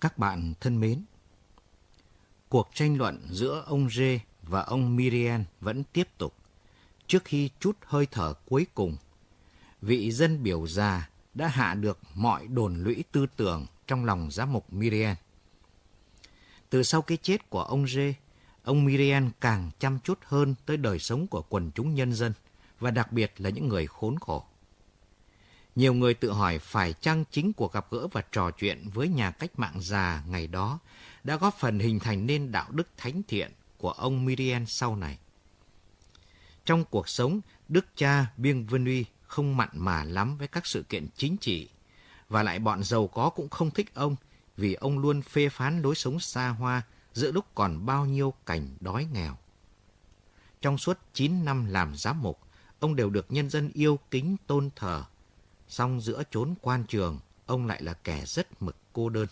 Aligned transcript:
Các 0.00 0.18
bạn 0.18 0.54
thân 0.60 0.80
mến, 0.80 1.02
cuộc 2.48 2.70
tranh 2.74 2.98
luận 2.98 3.28
giữa 3.30 3.64
ông 3.66 3.90
Rê 3.90 4.20
và 4.42 4.62
ông 4.62 4.96
Miriam 4.96 5.44
vẫn 5.60 5.84
tiếp 5.84 6.08
tục. 6.18 6.34
Trước 7.06 7.24
khi 7.24 7.50
chút 7.60 7.76
hơi 7.84 8.06
thở 8.10 8.34
cuối 8.46 8.66
cùng, 8.74 8.96
vị 9.82 10.12
dân 10.12 10.42
biểu 10.42 10.66
già 10.66 11.10
đã 11.34 11.48
hạ 11.48 11.74
được 11.74 11.98
mọi 12.14 12.46
đồn 12.46 12.82
lũy 12.82 13.04
tư 13.12 13.26
tưởng 13.36 13.66
trong 13.86 14.04
lòng 14.04 14.30
giám 14.30 14.52
mục 14.52 14.72
Miriam. 14.72 15.16
Từ 16.70 16.82
sau 16.82 17.02
cái 17.02 17.18
chết 17.22 17.50
của 17.50 17.62
ông 17.62 17.86
Rê, 17.88 18.14
ông 18.62 18.84
Miriam 18.84 19.30
càng 19.40 19.70
chăm 19.78 19.98
chút 19.98 20.18
hơn 20.24 20.54
tới 20.66 20.76
đời 20.76 20.98
sống 20.98 21.26
của 21.26 21.42
quần 21.42 21.70
chúng 21.74 21.94
nhân 21.94 22.12
dân 22.12 22.32
và 22.80 22.90
đặc 22.90 23.12
biệt 23.12 23.32
là 23.38 23.50
những 23.50 23.68
người 23.68 23.86
khốn 23.86 24.18
khổ. 24.18 24.44
Nhiều 25.78 25.94
người 25.94 26.14
tự 26.14 26.30
hỏi 26.32 26.58
phải 26.58 26.92
chăng 26.92 27.24
chính 27.30 27.52
cuộc 27.52 27.72
gặp 27.72 27.86
gỡ 27.90 28.06
và 28.12 28.22
trò 28.32 28.50
chuyện 28.50 28.90
với 28.94 29.08
nhà 29.08 29.30
cách 29.30 29.58
mạng 29.58 29.80
già 29.80 30.22
ngày 30.28 30.46
đó 30.46 30.78
đã 31.24 31.36
góp 31.36 31.54
phần 31.58 31.78
hình 31.78 31.98
thành 31.98 32.26
nên 32.26 32.52
đạo 32.52 32.66
đức 32.70 32.88
thánh 32.96 33.22
thiện 33.28 33.50
của 33.76 33.90
ông 33.90 34.24
Miriam 34.24 34.66
sau 34.66 34.96
này. 34.96 35.18
Trong 36.64 36.84
cuộc 36.84 37.08
sống, 37.08 37.40
đức 37.68 37.86
cha 37.96 38.26
Bienvenu 38.36 39.02
không 39.26 39.56
mặn 39.56 39.68
mà 39.72 40.04
lắm 40.04 40.38
với 40.38 40.48
các 40.48 40.66
sự 40.66 40.82
kiện 40.88 41.06
chính 41.16 41.36
trị, 41.36 41.68
và 42.28 42.42
lại 42.42 42.58
bọn 42.58 42.84
giàu 42.84 43.06
có 43.06 43.30
cũng 43.30 43.48
không 43.48 43.70
thích 43.70 43.94
ông 43.94 44.16
vì 44.56 44.74
ông 44.74 44.98
luôn 44.98 45.22
phê 45.22 45.48
phán 45.48 45.82
lối 45.82 45.94
sống 45.94 46.20
xa 46.20 46.48
hoa 46.48 46.82
giữa 47.12 47.32
lúc 47.32 47.44
còn 47.54 47.86
bao 47.86 48.06
nhiêu 48.06 48.34
cảnh 48.46 48.76
đói 48.80 49.06
nghèo. 49.12 49.36
Trong 50.60 50.78
suốt 50.78 50.98
9 51.14 51.44
năm 51.44 51.64
làm 51.64 51.96
giám 51.96 52.22
mục, 52.22 52.40
ông 52.80 52.96
đều 52.96 53.10
được 53.10 53.26
nhân 53.28 53.50
dân 53.50 53.70
yêu 53.74 53.98
kính 54.10 54.36
tôn 54.46 54.70
thờ. 54.76 55.04
Song 55.68 56.00
giữa 56.00 56.22
chốn 56.30 56.54
quan 56.62 56.84
trường, 56.84 57.18
ông 57.46 57.66
lại 57.66 57.82
là 57.82 57.94
kẻ 57.94 58.22
rất 58.26 58.62
mực 58.62 58.76
cô 58.92 59.08
đơn. 59.08 59.26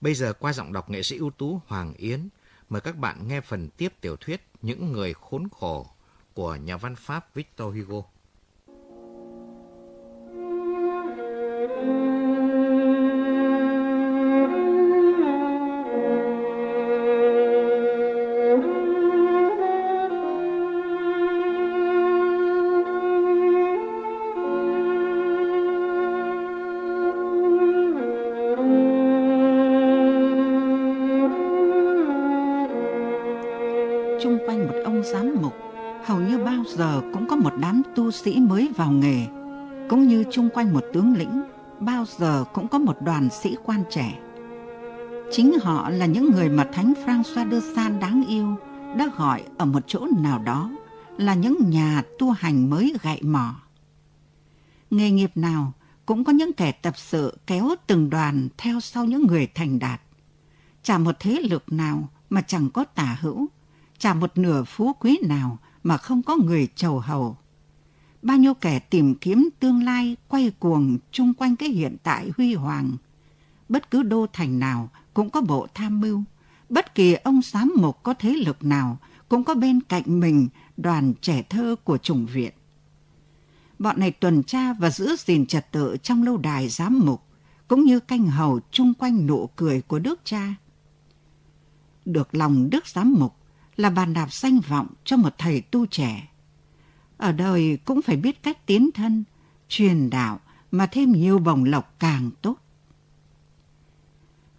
Bây 0.00 0.14
giờ 0.14 0.32
qua 0.32 0.52
giọng 0.52 0.72
đọc 0.72 0.90
nghệ 0.90 1.02
sĩ 1.02 1.16
ưu 1.16 1.30
tú 1.30 1.60
Hoàng 1.66 1.94
Yến, 1.94 2.28
mời 2.68 2.80
các 2.80 2.96
bạn 2.96 3.28
nghe 3.28 3.40
phần 3.40 3.68
tiếp 3.76 3.92
tiểu 4.00 4.16
thuyết 4.16 4.46
Những 4.62 4.92
người 4.92 5.14
khốn 5.14 5.48
khổ 5.58 5.86
của 6.34 6.56
nhà 6.56 6.76
văn 6.76 6.96
Pháp 6.96 7.34
Victor 7.34 7.74
Hugo. 7.76 8.02
Đám 37.82 37.94
tu 37.94 38.10
sĩ 38.10 38.40
mới 38.40 38.68
vào 38.76 38.92
nghề, 38.92 39.26
cũng 39.88 40.08
như 40.08 40.24
chung 40.30 40.48
quanh 40.54 40.72
một 40.72 40.84
tướng 40.92 41.16
lĩnh, 41.16 41.42
bao 41.80 42.04
giờ 42.18 42.44
cũng 42.52 42.68
có 42.68 42.78
một 42.78 42.96
đoàn 43.02 43.28
sĩ 43.30 43.56
quan 43.64 43.84
trẻ. 43.90 44.18
Chính 45.32 45.58
họ 45.62 45.90
là 45.90 46.06
những 46.06 46.30
người 46.30 46.48
mà 46.48 46.64
thánh 46.72 46.92
François 47.04 47.50
de 47.50 47.60
san 47.74 48.00
đáng 48.00 48.24
yêu, 48.28 48.54
đã 48.96 49.10
gọi 49.16 49.42
ở 49.58 49.64
một 49.66 49.80
chỗ 49.86 50.06
nào 50.18 50.38
đó 50.38 50.70
là 51.16 51.34
những 51.34 51.58
nhà 51.70 52.02
tu 52.18 52.30
hành 52.30 52.70
mới 52.70 52.94
gậy 53.02 53.22
mỏ 53.22 53.54
nghề 54.90 55.10
nghiệp 55.10 55.30
nào 55.34 55.72
cũng 56.06 56.24
có 56.24 56.32
những 56.32 56.52
kẻ 56.52 56.72
tập 56.72 56.94
sự 56.96 57.38
kéo 57.46 57.68
từng 57.86 58.10
đoàn 58.10 58.48
theo 58.58 58.80
sau 58.80 59.04
những 59.04 59.26
người 59.26 59.46
thành 59.54 59.78
đạt. 59.78 60.00
Chả 60.82 60.98
một 60.98 61.16
thế 61.20 61.40
lực 61.50 61.72
nào 61.72 62.08
mà 62.30 62.40
chẳng 62.40 62.70
có 62.70 62.84
tả 62.84 63.18
hữu, 63.20 63.46
chả 63.98 64.14
một 64.14 64.38
nửa 64.38 64.64
phú 64.64 64.92
quý 65.00 65.18
nào 65.28 65.58
mà 65.82 65.96
không 65.96 66.22
có 66.22 66.36
người 66.44 66.68
chầu 66.74 67.00
hầu. 67.00 67.36
Bao 68.22 68.36
nhiêu 68.36 68.54
kẻ 68.54 68.78
tìm 68.78 69.14
kiếm 69.14 69.48
tương 69.60 69.84
lai 69.84 70.16
quay 70.28 70.52
cuồng 70.58 70.98
chung 71.10 71.34
quanh 71.34 71.56
cái 71.56 71.68
hiện 71.68 71.96
tại 72.02 72.30
huy 72.36 72.54
hoàng. 72.54 72.96
Bất 73.68 73.90
cứ 73.90 74.02
đô 74.02 74.26
thành 74.32 74.58
nào 74.58 74.90
cũng 75.14 75.30
có 75.30 75.40
bộ 75.40 75.66
tham 75.74 76.00
mưu. 76.00 76.22
Bất 76.68 76.94
kỳ 76.94 77.14
ông 77.14 77.40
giám 77.42 77.72
mục 77.76 78.02
có 78.02 78.14
thế 78.14 78.30
lực 78.30 78.64
nào 78.64 78.98
cũng 79.28 79.44
có 79.44 79.54
bên 79.54 79.80
cạnh 79.80 80.20
mình 80.20 80.48
đoàn 80.76 81.14
trẻ 81.20 81.42
thơ 81.42 81.76
của 81.84 81.98
chủng 81.98 82.26
viện. 82.26 82.52
Bọn 83.78 84.00
này 84.00 84.10
tuần 84.10 84.42
tra 84.42 84.72
và 84.72 84.90
giữ 84.90 85.16
gìn 85.18 85.46
trật 85.46 85.72
tự 85.72 85.96
trong 86.02 86.22
lâu 86.22 86.36
đài 86.36 86.68
giám 86.68 87.00
mục, 87.04 87.22
cũng 87.68 87.84
như 87.84 88.00
canh 88.00 88.26
hầu 88.26 88.60
chung 88.70 88.94
quanh 88.94 89.26
nụ 89.26 89.46
cười 89.56 89.80
của 89.80 89.98
đức 89.98 90.20
cha. 90.24 90.54
Được 92.04 92.34
lòng 92.34 92.70
đức 92.70 92.86
giám 92.86 93.14
mục, 93.18 93.34
là 93.76 93.90
bàn 93.90 94.14
đạp 94.14 94.32
danh 94.32 94.60
vọng 94.60 94.86
cho 95.04 95.16
một 95.16 95.34
thầy 95.38 95.60
tu 95.60 95.86
trẻ. 95.86 96.28
Ở 97.22 97.32
đời 97.32 97.78
cũng 97.84 98.02
phải 98.02 98.16
biết 98.16 98.42
cách 98.42 98.66
tiến 98.66 98.90
thân, 98.94 99.24
truyền 99.68 100.10
đạo 100.10 100.40
mà 100.70 100.86
thêm 100.86 101.12
nhiều 101.12 101.38
bồng 101.38 101.64
lộc 101.64 101.94
càng 101.98 102.30
tốt. 102.42 102.56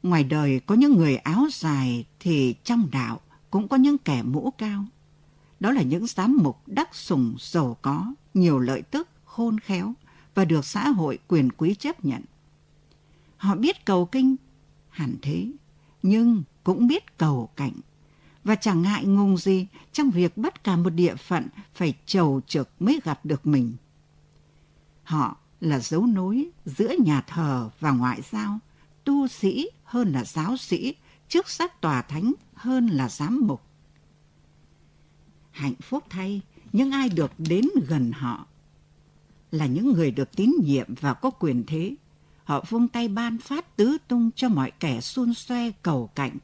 Ngoài 0.04 0.24
đời 0.24 0.60
có 0.60 0.76
những 0.76 0.98
người 0.98 1.16
áo 1.16 1.48
dài 1.52 2.06
thì 2.20 2.56
trong 2.64 2.88
đạo 2.92 3.22
cũng 3.52 3.68
có 3.68 3.78
những 3.78 3.98
kẻ 3.98 4.24
mũ 4.24 4.54
cao. 4.58 4.86
Đó 5.60 5.72
là 5.72 5.82
những 5.82 6.08
giám 6.08 6.38
mục 6.44 6.58
đắc 6.66 6.96
sủng 6.96 7.36
giàu 7.40 7.78
có, 7.82 8.14
nhiều 8.34 8.60
lợi 8.60 8.82
tức, 8.82 9.10
khôn 9.26 9.60
khéo 9.60 9.94
và 10.36 10.46
được 10.46 10.66
xã 10.66 10.90
hội 10.90 11.20
quyền 11.28 11.50
quý 11.52 11.76
chấp 11.76 12.06
nhận. 12.06 12.22
Họ 13.38 13.56
biết 13.56 13.86
cầu 13.86 14.06
kinh, 14.06 14.36
hẳn 14.90 15.16
thế, 15.22 15.52
nhưng 16.04 16.44
cũng 16.64 16.88
biết 16.88 17.18
cầu 17.18 17.50
cảnh 17.56 17.74
và 18.44 18.56
chẳng 18.56 18.82
ngại 18.82 19.06
ngùng 19.06 19.38
gì 19.38 19.68
trong 19.92 20.12
việc 20.12 20.38
bắt 20.38 20.64
cả 20.64 20.76
một 20.76 20.90
địa 20.90 21.16
phận 21.16 21.48
phải 21.74 21.94
trầu 22.06 22.42
trực 22.48 22.70
mới 22.80 23.00
gặp 23.04 23.26
được 23.26 23.48
mình. 23.48 23.74
Họ 25.04 25.38
là 25.62 25.80
dấu 25.80 26.06
nối 26.06 26.50
giữa 26.66 26.94
nhà 27.00 27.22
thờ 27.22 27.70
và 27.80 27.92
ngoại 27.92 28.22
giao, 28.32 28.60
tu 29.04 29.28
sĩ 29.28 29.68
hơn 29.84 30.12
là 30.12 30.24
giáo 30.24 30.58
sĩ, 30.58 30.96
trước 31.28 31.50
sắc 31.50 31.82
tòa 31.82 32.02
thánh 32.02 32.34
hơn 32.54 32.88
là 32.88 33.10
giám 33.10 33.48
mục. 33.48 33.62
Hạnh 35.52 35.76
phúc 35.82 36.04
thay, 36.10 36.42
những 36.74 36.92
ai 36.92 37.10
được 37.10 37.32
đến 37.38 37.66
gần 37.88 38.12
họ 38.12 38.48
là 39.52 39.66
những 39.66 39.94
người 39.94 40.12
được 40.12 40.36
tín 40.36 40.52
nhiệm 40.64 40.94
và 41.00 41.14
có 41.14 41.30
quyền 41.30 41.64
thế. 41.68 41.96
Họ 42.44 42.64
vung 42.70 42.88
tay 42.88 43.08
ban 43.08 43.38
phát 43.38 43.76
tứ 43.76 43.98
tung 44.08 44.32
cho 44.36 44.50
mọi 44.50 44.72
kẻ 44.80 45.02
xun 45.02 45.34
xoe 45.34 45.72
cầu 45.72 46.10
cạnh, 46.16 46.38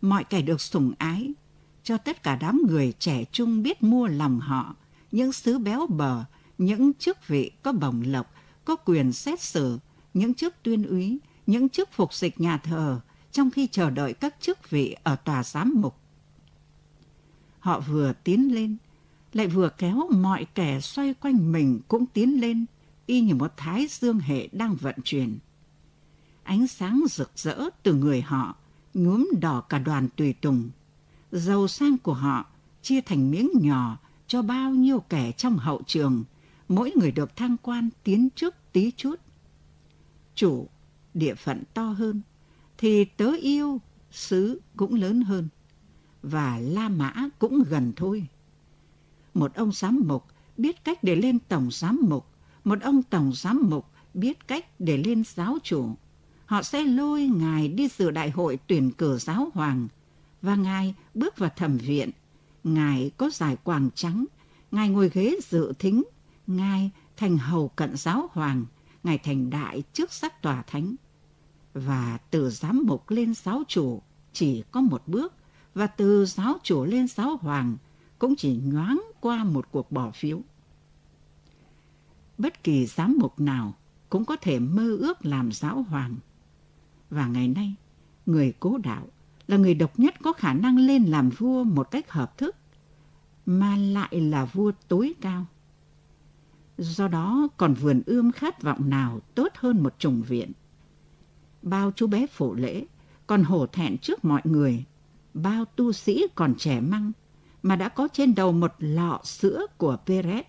mọi 0.00 0.24
kẻ 0.24 0.42
được 0.42 0.60
sủng 0.60 0.92
ái, 0.98 1.32
cho 1.84 1.98
tất 1.98 2.22
cả 2.22 2.36
đám 2.36 2.62
người 2.68 2.92
trẻ 2.98 3.24
trung 3.32 3.62
biết 3.62 3.82
mua 3.82 4.06
lòng 4.06 4.40
họ, 4.40 4.74
những 5.12 5.32
sứ 5.32 5.58
béo 5.58 5.86
bờ, 5.86 6.24
những 6.58 6.94
chức 6.94 7.28
vị 7.28 7.50
có 7.62 7.72
bổng 7.72 8.02
lộc, 8.06 8.34
có 8.64 8.76
quyền 8.76 9.12
xét 9.12 9.40
xử, 9.40 9.78
những 10.14 10.34
chức 10.34 10.54
tuyên 10.62 10.86
úy, 10.86 11.18
những 11.46 11.68
chức 11.68 11.92
phục 11.92 12.14
dịch 12.14 12.40
nhà 12.40 12.58
thờ, 12.58 13.00
trong 13.32 13.50
khi 13.50 13.66
chờ 13.66 13.90
đợi 13.90 14.12
các 14.14 14.36
chức 14.40 14.70
vị 14.70 14.96
ở 15.02 15.16
tòa 15.16 15.42
giám 15.42 15.74
mục. 15.76 15.96
Họ 17.58 17.80
vừa 17.80 18.12
tiến 18.24 18.54
lên, 18.54 18.76
lại 19.32 19.46
vừa 19.46 19.68
kéo 19.78 20.08
mọi 20.10 20.46
kẻ 20.54 20.80
xoay 20.80 21.14
quanh 21.14 21.52
mình 21.52 21.80
cũng 21.88 22.06
tiến 22.06 22.40
lên, 22.40 22.66
y 23.06 23.20
như 23.20 23.34
một 23.34 23.52
thái 23.56 23.86
dương 23.90 24.18
hệ 24.18 24.48
đang 24.52 24.74
vận 24.74 24.94
chuyển. 25.04 25.38
Ánh 26.42 26.66
sáng 26.66 27.04
rực 27.10 27.30
rỡ 27.36 27.68
từ 27.82 27.94
người 27.94 28.20
họ, 28.20 28.56
nhuốm 28.94 29.30
đỏ 29.40 29.60
cả 29.60 29.78
đoàn 29.78 30.08
tùy 30.16 30.32
tùng, 30.32 30.70
giàu 31.34 31.68
sang 31.68 31.98
của 31.98 32.14
họ 32.14 32.46
chia 32.82 33.00
thành 33.00 33.30
miếng 33.30 33.50
nhỏ 33.54 33.98
cho 34.26 34.42
bao 34.42 34.70
nhiêu 34.70 35.00
kẻ 35.08 35.32
trong 35.32 35.56
hậu 35.56 35.82
trường, 35.86 36.24
mỗi 36.68 36.92
người 36.96 37.12
được 37.12 37.36
thăng 37.36 37.56
quan 37.62 37.88
tiến 38.04 38.28
trước 38.30 38.54
tí 38.72 38.90
chút. 38.90 39.20
Chủ, 40.34 40.68
địa 41.14 41.34
phận 41.34 41.62
to 41.74 41.82
hơn, 41.82 42.20
thì 42.78 43.04
tớ 43.04 43.32
yêu, 43.40 43.80
xứ 44.10 44.60
cũng 44.76 44.94
lớn 44.94 45.22
hơn, 45.22 45.48
và 46.22 46.58
La 46.58 46.88
Mã 46.88 47.12
cũng 47.38 47.62
gần 47.68 47.92
thôi. 47.96 48.26
Một 49.34 49.54
ông 49.54 49.72
giám 49.72 50.02
mục 50.06 50.24
biết 50.56 50.84
cách 50.84 51.04
để 51.04 51.16
lên 51.16 51.38
tổng 51.48 51.68
giám 51.70 52.00
mục, 52.08 52.26
một 52.64 52.80
ông 52.82 53.02
tổng 53.02 53.32
giám 53.34 53.62
mục 53.70 53.86
biết 54.14 54.48
cách 54.48 54.80
để 54.80 54.96
lên 54.96 55.22
giáo 55.34 55.58
chủ. 55.62 55.94
Họ 56.46 56.62
sẽ 56.62 56.82
lôi 56.82 57.22
ngài 57.22 57.68
đi 57.68 57.88
dự 57.88 58.10
đại 58.10 58.30
hội 58.30 58.58
tuyển 58.66 58.90
cử 58.90 59.18
giáo 59.18 59.50
hoàng, 59.54 59.88
và 60.44 60.56
Ngài 60.56 60.94
bước 61.14 61.38
vào 61.38 61.50
thẩm 61.56 61.78
viện. 61.78 62.10
Ngài 62.64 63.10
có 63.16 63.30
giải 63.30 63.56
quàng 63.56 63.90
trắng, 63.94 64.24
Ngài 64.70 64.88
ngồi 64.88 65.10
ghế 65.14 65.36
dự 65.48 65.72
thính, 65.78 66.02
Ngài 66.46 66.90
thành 67.16 67.38
hầu 67.38 67.68
cận 67.68 67.96
giáo 67.96 68.30
hoàng, 68.32 68.64
Ngài 69.02 69.18
thành 69.18 69.50
đại 69.50 69.82
trước 69.92 70.12
sắc 70.12 70.42
tòa 70.42 70.62
thánh. 70.66 70.94
Và 71.74 72.18
từ 72.30 72.50
giám 72.50 72.82
mục 72.86 73.10
lên 73.10 73.34
giáo 73.34 73.62
chủ 73.68 74.02
chỉ 74.32 74.62
có 74.70 74.80
một 74.80 75.02
bước, 75.06 75.34
và 75.74 75.86
từ 75.86 76.26
giáo 76.26 76.58
chủ 76.62 76.84
lên 76.84 77.08
giáo 77.08 77.36
hoàng 77.36 77.76
cũng 78.18 78.36
chỉ 78.36 78.60
nhoáng 78.64 79.02
qua 79.20 79.44
một 79.44 79.68
cuộc 79.70 79.92
bỏ 79.92 80.10
phiếu. 80.10 80.40
Bất 82.38 82.64
kỳ 82.64 82.86
giám 82.86 83.16
mục 83.20 83.40
nào 83.40 83.74
cũng 84.08 84.24
có 84.24 84.36
thể 84.36 84.58
mơ 84.58 84.96
ước 84.96 85.26
làm 85.26 85.52
giáo 85.52 85.82
hoàng. 85.82 86.16
Và 87.10 87.26
ngày 87.26 87.48
nay, 87.48 87.74
người 88.26 88.52
cố 88.60 88.78
đạo 88.78 89.06
là 89.48 89.56
người 89.56 89.74
độc 89.74 89.98
nhất 89.98 90.14
có 90.22 90.32
khả 90.32 90.54
năng 90.54 90.78
lên 90.78 91.04
làm 91.04 91.30
vua 91.30 91.64
một 91.64 91.90
cách 91.90 92.10
hợp 92.10 92.38
thức, 92.38 92.56
mà 93.46 93.76
lại 93.76 94.20
là 94.20 94.44
vua 94.44 94.72
tối 94.88 95.14
cao. 95.20 95.46
Do 96.78 97.08
đó 97.08 97.48
còn 97.56 97.74
vườn 97.74 98.02
ươm 98.06 98.32
khát 98.32 98.62
vọng 98.62 98.90
nào 98.90 99.20
tốt 99.34 99.48
hơn 99.54 99.82
một 99.82 99.94
trùng 99.98 100.22
viện. 100.22 100.52
Bao 101.62 101.92
chú 101.96 102.06
bé 102.06 102.26
phổ 102.26 102.54
lễ 102.54 102.86
còn 103.26 103.44
hổ 103.44 103.66
thẹn 103.66 103.98
trước 103.98 104.24
mọi 104.24 104.42
người, 104.44 104.84
bao 105.34 105.64
tu 105.64 105.92
sĩ 105.92 106.26
còn 106.34 106.54
trẻ 106.58 106.80
măng 106.80 107.12
mà 107.62 107.76
đã 107.76 107.88
có 107.88 108.08
trên 108.12 108.34
đầu 108.34 108.52
một 108.52 108.72
lọ 108.78 109.20
sữa 109.24 109.66
của 109.78 109.96
Perez. 110.06 110.42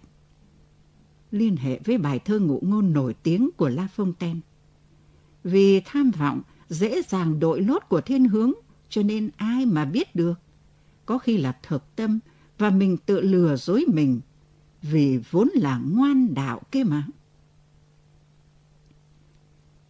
Liên 1.31 1.57
hệ 1.57 1.79
với 1.85 1.97
bài 1.97 2.19
thơ 2.19 2.39
ngụ 2.39 2.59
ngôn 2.63 2.93
nổi 2.93 3.13
tiếng 3.13 3.49
của 3.57 3.69
La 3.69 3.87
Fontaine. 3.95 4.39
Vì 5.43 5.79
tham 5.85 6.11
vọng 6.11 6.41
dễ 6.69 7.01
dàng 7.01 7.39
đội 7.39 7.61
lốt 7.61 7.83
của 7.89 8.01
thiên 8.01 8.29
hướng 8.29 8.51
cho 8.89 9.03
nên 9.03 9.29
ai 9.37 9.65
mà 9.65 9.85
biết 9.85 10.15
được. 10.15 10.39
Có 11.05 11.17
khi 11.17 11.37
là 11.37 11.57
thực 11.63 11.95
tâm 11.95 12.19
và 12.57 12.69
mình 12.69 12.97
tự 12.97 13.21
lừa 13.21 13.55
dối 13.55 13.85
mình 13.93 14.21
vì 14.81 15.19
vốn 15.31 15.49
là 15.53 15.77
ngoan 15.77 16.33
đạo 16.33 16.61
kia 16.71 16.83
mà. 16.83 17.07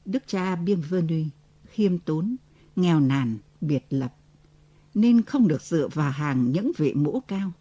Đức 0.06 0.24
cha 0.28 0.56
Bienvenu 0.56 1.26
khiêm 1.66 1.98
tốn, 1.98 2.36
nghèo 2.76 3.00
nàn, 3.00 3.38
biệt 3.62 3.86
lập, 3.90 4.16
nên 4.94 5.22
không 5.22 5.48
được 5.48 5.62
dựa 5.62 5.88
vào 5.94 6.12
hàng 6.12 6.52
những 6.52 6.72
vị 6.78 6.94
mũ 6.94 7.20
cao. 7.28 7.52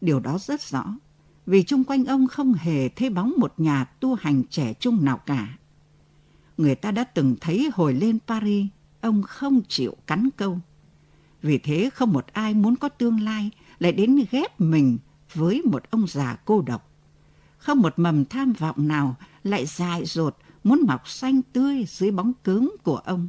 Điều 0.00 0.20
đó 0.20 0.38
rất 0.38 0.60
rõ, 0.62 0.94
vì 1.46 1.62
chung 1.62 1.84
quanh 1.84 2.04
ông 2.04 2.26
không 2.26 2.54
hề 2.54 2.88
thấy 2.88 3.10
bóng 3.10 3.32
một 3.38 3.54
nhà 3.56 3.84
tu 3.84 4.14
hành 4.14 4.42
trẻ 4.50 4.74
trung 4.74 5.04
nào 5.04 5.20
cả. 5.26 5.58
Người 6.56 6.74
ta 6.74 6.90
đã 6.90 7.04
từng 7.04 7.36
thấy 7.40 7.70
hồi 7.74 7.94
lên 7.94 8.18
Paris, 8.26 8.66
ông 9.00 9.22
không 9.22 9.62
chịu 9.68 9.96
cắn 10.06 10.28
câu. 10.36 10.58
Vì 11.42 11.58
thế 11.58 11.90
không 11.94 12.12
một 12.12 12.26
ai 12.32 12.54
muốn 12.54 12.76
có 12.76 12.88
tương 12.88 13.20
lai 13.20 13.50
lại 13.78 13.92
đến 13.92 14.24
ghép 14.30 14.60
mình 14.60 14.98
với 15.34 15.62
một 15.64 15.90
ông 15.90 16.06
già 16.06 16.36
cô 16.44 16.62
độc. 16.62 16.90
Không 17.58 17.80
một 17.80 17.98
mầm 17.98 18.24
tham 18.24 18.52
vọng 18.52 18.88
nào 18.88 19.16
lại 19.44 19.66
dại 19.66 20.04
dột 20.04 20.36
muốn 20.64 20.80
mọc 20.86 21.08
xanh 21.08 21.42
tươi 21.42 21.84
dưới 21.88 22.10
bóng 22.10 22.32
cứng 22.44 22.76
của 22.82 22.96
ông. 22.96 23.28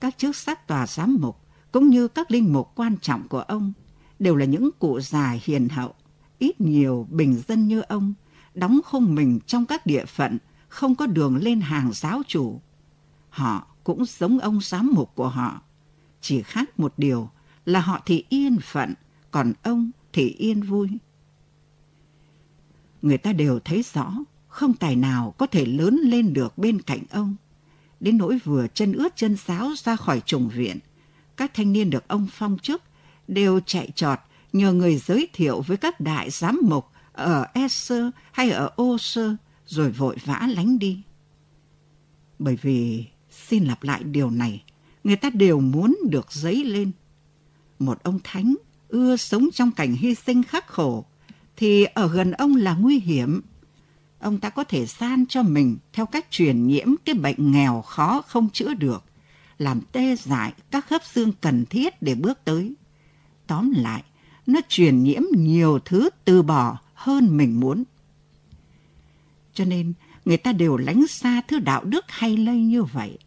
Các 0.00 0.18
chức 0.18 0.36
sắc 0.36 0.66
tòa 0.66 0.86
giám 0.86 1.16
mục 1.20 1.40
cũng 1.72 1.88
như 1.88 2.08
các 2.08 2.30
linh 2.30 2.52
mục 2.52 2.72
quan 2.74 2.96
trọng 3.00 3.28
của 3.28 3.40
ông 3.40 3.72
đều 4.18 4.36
là 4.36 4.44
những 4.44 4.70
cụ 4.78 5.00
già 5.00 5.36
hiền 5.42 5.68
hậu, 5.68 5.94
ít 6.38 6.60
nhiều 6.60 7.06
bình 7.10 7.42
dân 7.48 7.68
như 7.68 7.80
ông, 7.80 8.14
đóng 8.54 8.80
khung 8.84 9.14
mình 9.14 9.40
trong 9.46 9.66
các 9.66 9.86
địa 9.86 10.04
phận 10.04 10.38
không 10.68 10.94
có 10.94 11.06
đường 11.06 11.36
lên 11.36 11.60
hàng 11.60 11.90
giáo 11.92 12.22
chủ. 12.28 12.60
Họ 13.30 13.66
cũng 13.84 14.04
giống 14.04 14.38
ông 14.38 14.60
giám 14.60 14.90
mục 14.94 15.14
của 15.14 15.28
họ, 15.28 15.62
chỉ 16.20 16.42
khác 16.42 16.80
một 16.80 16.94
điều 16.96 17.30
là 17.64 17.80
họ 17.80 18.00
thì 18.06 18.24
yên 18.28 18.58
phận, 18.62 18.94
còn 19.30 19.52
ông 19.62 19.90
thì 20.12 20.28
yên 20.28 20.62
vui. 20.62 20.88
Người 23.02 23.18
ta 23.18 23.32
đều 23.32 23.60
thấy 23.60 23.84
rõ, 23.94 24.14
không 24.48 24.74
tài 24.74 24.96
nào 24.96 25.34
có 25.38 25.46
thể 25.46 25.66
lớn 25.66 26.00
lên 26.02 26.32
được 26.32 26.58
bên 26.58 26.82
cạnh 26.82 27.00
ông. 27.10 27.36
Đến 28.00 28.18
nỗi 28.18 28.38
vừa 28.44 28.66
chân 28.74 28.92
ướt 28.92 29.16
chân 29.16 29.36
sáo 29.36 29.72
ra 29.76 29.96
khỏi 29.96 30.20
trùng 30.26 30.48
viện, 30.48 30.78
các 31.36 31.54
thanh 31.54 31.72
niên 31.72 31.90
được 31.90 32.08
ông 32.08 32.26
phong 32.30 32.58
chức 32.58 32.82
đều 33.28 33.60
chạy 33.60 33.90
trọt 33.94 34.18
nhờ 34.52 34.72
người 34.72 34.96
giới 34.96 35.28
thiệu 35.32 35.60
với 35.60 35.76
các 35.76 36.00
đại 36.00 36.30
giám 36.30 36.60
mục 36.64 36.86
ở 37.12 37.46
Esser 37.54 38.04
hay 38.32 38.50
ở 38.50 38.70
Oser 38.82 39.30
rồi 39.66 39.90
vội 39.90 40.16
vã 40.24 40.48
lánh 40.50 40.78
đi. 40.78 41.02
Bởi 42.38 42.56
vì, 42.62 43.06
xin 43.48 43.64
lặp 43.64 43.82
lại 43.82 44.02
điều 44.04 44.30
này, 44.30 44.62
người 45.04 45.16
ta 45.16 45.30
đều 45.30 45.60
muốn 45.60 45.96
được 46.10 46.32
dấy 46.32 46.64
lên. 46.64 46.90
Một 47.78 48.02
ông 48.02 48.18
thánh 48.24 48.54
ưa 48.88 49.16
sống 49.16 49.48
trong 49.52 49.70
cảnh 49.70 49.92
hy 49.92 50.14
sinh 50.14 50.42
khắc 50.42 50.66
khổ, 50.66 51.04
thì 51.56 51.84
ở 51.84 52.08
gần 52.08 52.32
ông 52.32 52.56
là 52.56 52.74
nguy 52.74 52.98
hiểm. 52.98 53.40
Ông 54.18 54.40
ta 54.40 54.50
có 54.50 54.64
thể 54.64 54.86
san 54.86 55.26
cho 55.26 55.42
mình 55.42 55.76
theo 55.92 56.06
cách 56.06 56.26
truyền 56.30 56.66
nhiễm 56.66 56.88
cái 57.04 57.14
bệnh 57.14 57.52
nghèo 57.52 57.82
khó 57.82 58.22
không 58.26 58.50
chữa 58.50 58.74
được, 58.74 59.04
làm 59.58 59.80
tê 59.92 60.16
dại 60.16 60.52
các 60.70 60.86
khớp 60.86 61.02
xương 61.04 61.32
cần 61.40 61.64
thiết 61.66 62.02
để 62.02 62.14
bước 62.14 62.38
tới. 62.44 62.74
Tóm 63.46 63.72
lại, 63.76 64.02
nó 64.46 64.60
truyền 64.68 65.02
nhiễm 65.02 65.22
nhiều 65.36 65.78
thứ 65.84 66.10
từ 66.24 66.42
bỏ 66.42 66.78
hơn 66.94 67.36
mình 67.36 67.60
muốn. 67.60 67.84
Cho 69.54 69.64
nên, 69.64 69.92
người 70.24 70.36
ta 70.36 70.52
đều 70.52 70.76
lánh 70.76 71.06
xa 71.06 71.40
thứ 71.48 71.58
đạo 71.58 71.84
đức 71.84 72.04
hay 72.08 72.36
lây 72.36 72.60
như 72.60 72.82
vậy. 72.82 73.18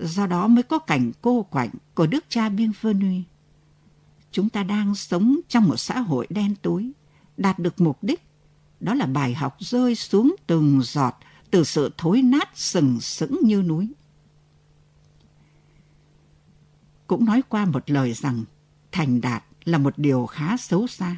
Do 0.00 0.26
đó 0.26 0.48
mới 0.48 0.62
có 0.62 0.78
cảnh 0.78 1.12
cô 1.22 1.42
quạnh 1.42 1.70
của 1.94 2.06
đức 2.06 2.24
cha 2.28 2.48
Bienvenu. 2.48 3.22
Chúng 4.32 4.48
ta 4.48 4.62
đang 4.62 4.94
sống 4.94 5.40
trong 5.48 5.68
một 5.68 5.76
xã 5.76 6.00
hội 6.00 6.26
đen 6.30 6.54
tối, 6.62 6.90
đạt 7.36 7.58
được 7.58 7.80
mục 7.80 7.98
đích, 8.02 8.22
đó 8.80 8.94
là 8.94 9.06
bài 9.06 9.34
học 9.34 9.56
rơi 9.58 9.94
xuống 9.94 10.36
từng 10.46 10.80
giọt 10.82 11.14
từ 11.50 11.64
sự 11.64 11.90
thối 11.98 12.22
nát 12.22 12.48
sừng 12.54 13.00
sững 13.00 13.40
như 13.42 13.62
núi. 13.62 13.92
Cũng 17.06 17.24
nói 17.24 17.42
qua 17.48 17.64
một 17.64 17.90
lời 17.90 18.12
rằng 18.12 18.44
thành 18.92 19.20
đạt 19.20 19.44
là 19.64 19.78
một 19.78 19.94
điều 19.96 20.26
khá 20.26 20.56
xấu 20.56 20.86
xa. 20.86 21.16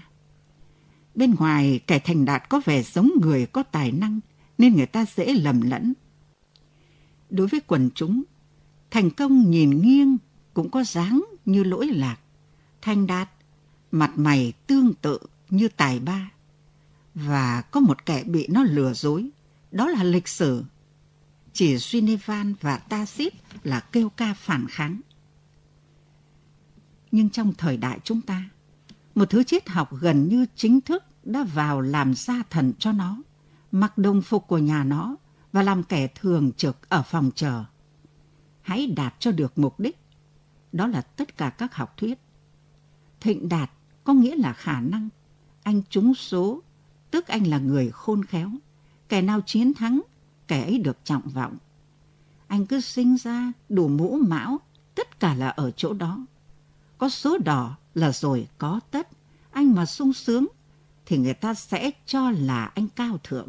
Bên 1.14 1.34
ngoài 1.34 1.80
kẻ 1.86 1.98
thành 1.98 2.24
đạt 2.24 2.48
có 2.48 2.60
vẻ 2.64 2.82
giống 2.82 3.10
người 3.20 3.46
có 3.46 3.62
tài 3.62 3.92
năng 3.92 4.20
nên 4.58 4.76
người 4.76 4.86
ta 4.86 5.04
dễ 5.16 5.34
lầm 5.34 5.60
lẫn. 5.60 5.92
Đối 7.30 7.46
với 7.46 7.60
quần 7.66 7.90
chúng, 7.94 8.22
thành 8.92 9.10
công 9.10 9.50
nhìn 9.50 9.82
nghiêng 9.82 10.16
cũng 10.54 10.70
có 10.70 10.84
dáng 10.84 11.24
như 11.44 11.64
lỗi 11.64 11.86
lạc. 11.86 12.16
Thành 12.82 13.06
đạt, 13.06 13.30
mặt 13.90 14.12
mày 14.16 14.52
tương 14.66 14.94
tự 14.94 15.18
như 15.50 15.68
tài 15.68 16.00
ba. 16.00 16.30
Và 17.14 17.60
có 17.60 17.80
một 17.80 18.06
kẻ 18.06 18.24
bị 18.24 18.46
nó 18.50 18.62
lừa 18.62 18.92
dối, 18.92 19.30
đó 19.70 19.88
là 19.88 20.04
lịch 20.04 20.28
sử. 20.28 20.64
Chỉ 21.52 21.78
suinivan 21.78 22.54
và 22.60 22.76
Tacit 22.76 23.32
là 23.64 23.80
kêu 23.80 24.08
ca 24.08 24.34
phản 24.34 24.66
kháng. 24.68 25.00
Nhưng 27.10 27.30
trong 27.30 27.54
thời 27.54 27.76
đại 27.76 27.98
chúng 28.04 28.20
ta, 28.20 28.48
một 29.14 29.30
thứ 29.30 29.44
triết 29.44 29.68
học 29.68 29.94
gần 30.00 30.28
như 30.28 30.46
chính 30.56 30.80
thức 30.80 31.04
đã 31.24 31.44
vào 31.54 31.80
làm 31.80 32.14
gia 32.14 32.42
thần 32.50 32.72
cho 32.78 32.92
nó, 32.92 33.22
mặc 33.72 33.98
đồng 33.98 34.22
phục 34.22 34.46
của 34.46 34.58
nhà 34.58 34.84
nó 34.84 35.16
và 35.52 35.62
làm 35.62 35.82
kẻ 35.82 36.06
thường 36.06 36.52
trực 36.56 36.88
ở 36.88 37.02
phòng 37.02 37.30
chờ. 37.34 37.64
Hãy 38.62 38.86
đạt 38.86 39.14
cho 39.18 39.32
được 39.32 39.58
mục 39.58 39.80
đích. 39.80 39.98
Đó 40.72 40.86
là 40.86 41.00
tất 41.00 41.36
cả 41.36 41.50
các 41.50 41.74
học 41.74 41.96
thuyết. 41.96 42.18
Thịnh 43.20 43.48
đạt 43.48 43.70
có 44.04 44.12
nghĩa 44.12 44.36
là 44.36 44.52
khả 44.52 44.80
năng. 44.80 45.08
Anh 45.62 45.82
trúng 45.90 46.14
số, 46.14 46.62
tức 47.10 47.26
anh 47.26 47.46
là 47.46 47.58
người 47.58 47.90
khôn 47.90 48.24
khéo. 48.24 48.50
Kẻ 49.08 49.22
nào 49.22 49.40
chiến 49.40 49.74
thắng, 49.74 50.00
kẻ 50.48 50.62
ấy 50.62 50.78
được 50.78 50.96
trọng 51.04 51.28
vọng. 51.28 51.56
Anh 52.46 52.66
cứ 52.66 52.80
sinh 52.80 53.16
ra 53.16 53.52
đủ 53.68 53.88
mũ 53.88 54.18
mão, 54.28 54.60
tất 54.94 55.20
cả 55.20 55.34
là 55.34 55.48
ở 55.48 55.70
chỗ 55.70 55.92
đó. 55.92 56.26
Có 56.98 57.08
số 57.08 57.38
đỏ 57.38 57.76
là 57.94 58.12
rồi 58.12 58.48
có 58.58 58.80
tất. 58.90 59.08
Anh 59.50 59.74
mà 59.74 59.86
sung 59.86 60.12
sướng 60.12 60.46
thì 61.06 61.18
người 61.18 61.34
ta 61.34 61.54
sẽ 61.54 61.90
cho 62.06 62.30
là 62.30 62.64
anh 62.64 62.88
cao 62.96 63.18
thượng. 63.24 63.48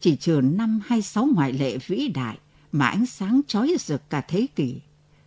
Chỉ 0.00 0.16
trừ 0.16 0.40
năm 0.44 0.80
hay 0.86 1.02
sáu 1.02 1.28
ngoại 1.34 1.52
lệ 1.52 1.78
vĩ 1.86 2.08
đại 2.08 2.38
mà 2.72 2.86
ánh 2.86 3.06
sáng 3.06 3.40
chói 3.46 3.74
rực 3.78 4.10
cả 4.10 4.20
thế 4.20 4.46
kỷ, 4.56 4.80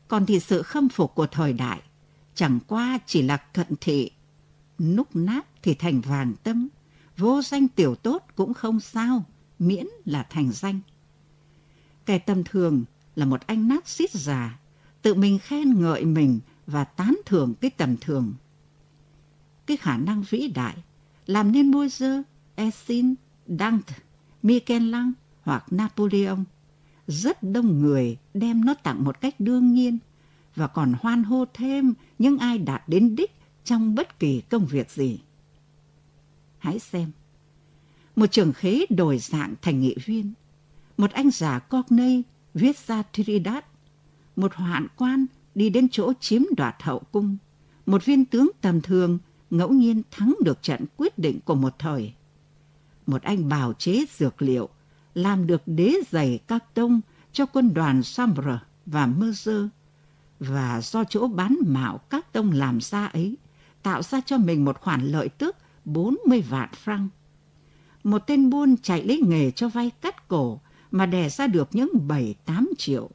còn 0.08 0.26
thì 0.26 0.40
sự 0.40 0.62
khâm 0.62 0.90
phục 0.90 1.16
của 1.16 1.28
thời 1.28 1.54
đại 1.54 1.82
chẳng 2.36 2.60
qua 2.68 3.00
chỉ 3.06 3.22
là 3.22 3.38
cận 3.38 3.68
thị. 3.82 4.12
Núc 4.80 5.16
nát 5.16 5.48
thì 5.64 5.74
thành 5.74 6.02
vàng 6.02 6.34
tâm, 6.44 6.68
vô 7.18 7.42
danh 7.42 7.68
tiểu 7.68 7.96
tốt 7.96 8.26
cũng 8.36 8.54
không 8.54 8.80
sao, 8.80 9.24
miễn 9.60 9.88
là 10.06 10.24
thành 10.30 10.52
danh. 10.52 10.80
Kẻ 12.06 12.20
tầm 12.20 12.44
thường 12.44 12.84
là 13.16 13.26
một 13.26 13.48
anh 13.48 13.68
nát 13.68 13.88
xít 13.88 14.12
già, 14.12 14.60
tự 15.02 15.14
mình 15.14 15.40
khen 15.40 15.82
ngợi 15.82 16.06
mình 16.06 16.40
và 16.68 16.84
tán 16.84 17.18
thưởng 17.26 17.54
cái 17.62 17.72
tầm 17.72 17.98
thường 17.98 18.34
cái 19.72 19.78
khả 19.78 19.98
năng 19.98 20.24
vĩ 20.30 20.48
đại 20.48 20.76
làm 21.26 21.52
nên 21.52 21.72
Moses, 21.72 22.22
Essin, 22.56 23.16
Dante, 23.48 23.96
Michelang 24.44 25.14
hoặc 25.42 25.66
Napoleon. 25.72 26.38
Rất 27.08 27.44
đông 27.44 27.80
người 27.82 28.18
đem 28.34 28.66
nó 28.66 28.74
tặng 28.74 29.04
một 29.04 29.22
cách 29.22 29.40
đương 29.40 29.74
nhiên 29.74 29.98
và 30.56 30.68
còn 30.68 30.94
hoan 31.02 31.24
hô 31.24 31.46
thêm 31.54 31.94
những 32.20 32.38
ai 32.38 32.58
đạt 32.58 32.84
đến 32.88 33.16
đích 33.16 33.32
trong 33.64 33.96
bất 33.96 34.20
kỳ 34.20 34.42
công 34.42 34.66
việc 34.66 34.92
gì. 34.92 35.20
Hãy 36.58 36.80
xem. 36.80 37.12
Một 38.16 38.32
trường 38.32 38.54
khế 38.54 38.86
đổi 38.90 39.18
dạng 39.18 39.54
thành 39.62 39.82
nghị 39.82 39.96
viên. 40.06 40.34
Một 40.98 41.12
anh 41.12 41.32
già 41.32 41.60
Cockney 41.60 42.24
viết 42.54 42.78
ra 42.78 43.04
Trinidad. 43.12 43.64
Một 44.36 44.54
hoạn 44.54 44.88
quan 44.96 45.26
đi 45.56 45.70
đến 45.70 45.90
chỗ 45.90 46.14
chiếm 46.20 46.42
đoạt 46.58 46.76
hậu 46.80 47.00
cung. 47.00 47.38
Một 47.86 48.06
viên 48.06 48.26
tướng 48.26 48.50
tầm 48.62 48.82
thường 48.82 49.20
ngẫu 49.50 49.70
nhiên 49.70 50.02
thắng 50.12 50.36
được 50.44 50.62
trận 50.62 50.86
quyết 50.98 51.18
định 51.20 51.40
của 51.46 51.56
một 51.56 51.80
thời. 51.80 52.14
Một 53.08 53.22
anh 53.22 53.50
bào 53.50 53.74
chế 53.74 54.06
dược 54.18 54.42
liệu, 54.42 54.70
làm 55.14 55.48
được 55.48 55.62
đế 55.66 55.94
giày 56.10 56.40
các 56.48 56.74
tông 56.74 57.02
cho 57.32 57.46
quân 57.46 57.74
đoàn 57.74 58.04
Sambre 58.04 58.60
và 58.86 59.06
Mercer 59.06 59.66
và 60.40 60.82
do 60.82 61.04
chỗ 61.04 61.28
bán 61.28 61.58
mạo 61.68 61.98
các 61.98 62.34
tông 62.34 62.52
làm 62.52 62.82
ra 62.82 63.06
ấy, 63.06 63.38
tạo 63.84 64.04
ra 64.04 64.22
cho 64.26 64.38
mình 64.38 64.66
một 64.66 64.82
khoản 64.82 65.08
lợi 65.08 65.30
tức 65.30 65.56
40 65.86 66.42
vạn 66.42 66.70
franc. 66.86 67.08
Một 68.04 68.20
tên 68.28 68.50
buôn 68.50 68.78
chạy 68.78 69.04
lấy 69.04 69.22
nghề 69.28 69.52
cho 69.52 69.70
vay 69.70 69.92
cắt 70.02 70.28
cổ 70.28 70.60
mà 70.92 71.06
đè 71.06 71.30
ra 71.30 71.48
được 71.48 71.70
những 71.72 71.90
7-8 72.46 72.68
triệu. 72.78 73.10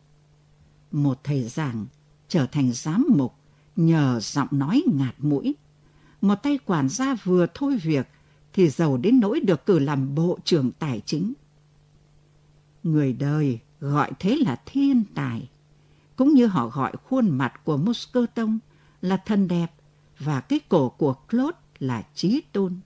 Một 0.93 1.25
thầy 1.25 1.43
giảng 1.43 1.87
trở 2.29 2.47
thành 2.47 2.73
giám 2.73 3.07
mục 3.17 3.35
nhờ 3.77 4.21
giọng 4.23 4.49
nói 4.51 4.83
ngạt 4.95 5.15
mũi. 5.19 5.55
Một 6.21 6.35
tay 6.35 6.59
quản 6.67 6.89
gia 6.89 7.15
vừa 7.15 7.47
thôi 7.55 7.79
việc 7.83 8.09
thì 8.53 8.69
giàu 8.69 8.97
đến 8.97 9.21
nỗi 9.21 9.41
được 9.41 9.67
cử 9.67 9.79
làm 9.79 10.15
bộ 10.15 10.39
trưởng 10.45 10.73
tài 10.73 11.03
chính. 11.07 11.33
Người 12.87 13.13
đời 13.13 13.61
gọi 13.81 14.11
thế 14.19 14.37
là 14.37 14.61
thiên 14.67 15.05
tài, 15.15 15.49
cũng 16.17 16.35
như 16.35 16.47
họ 16.47 16.69
gọi 16.69 16.93
khuôn 17.05 17.31
mặt 17.31 17.65
của 17.65 17.77
Moscotong 17.77 18.59
là 19.01 19.17
thân 19.17 19.49
đẹp 19.49 19.73
và 20.19 20.41
cái 20.41 20.61
cổ 20.69 20.89
của 20.89 21.15
Claude 21.31 21.59
là 21.79 22.07
trí 22.15 22.43
tôn. 22.53 22.77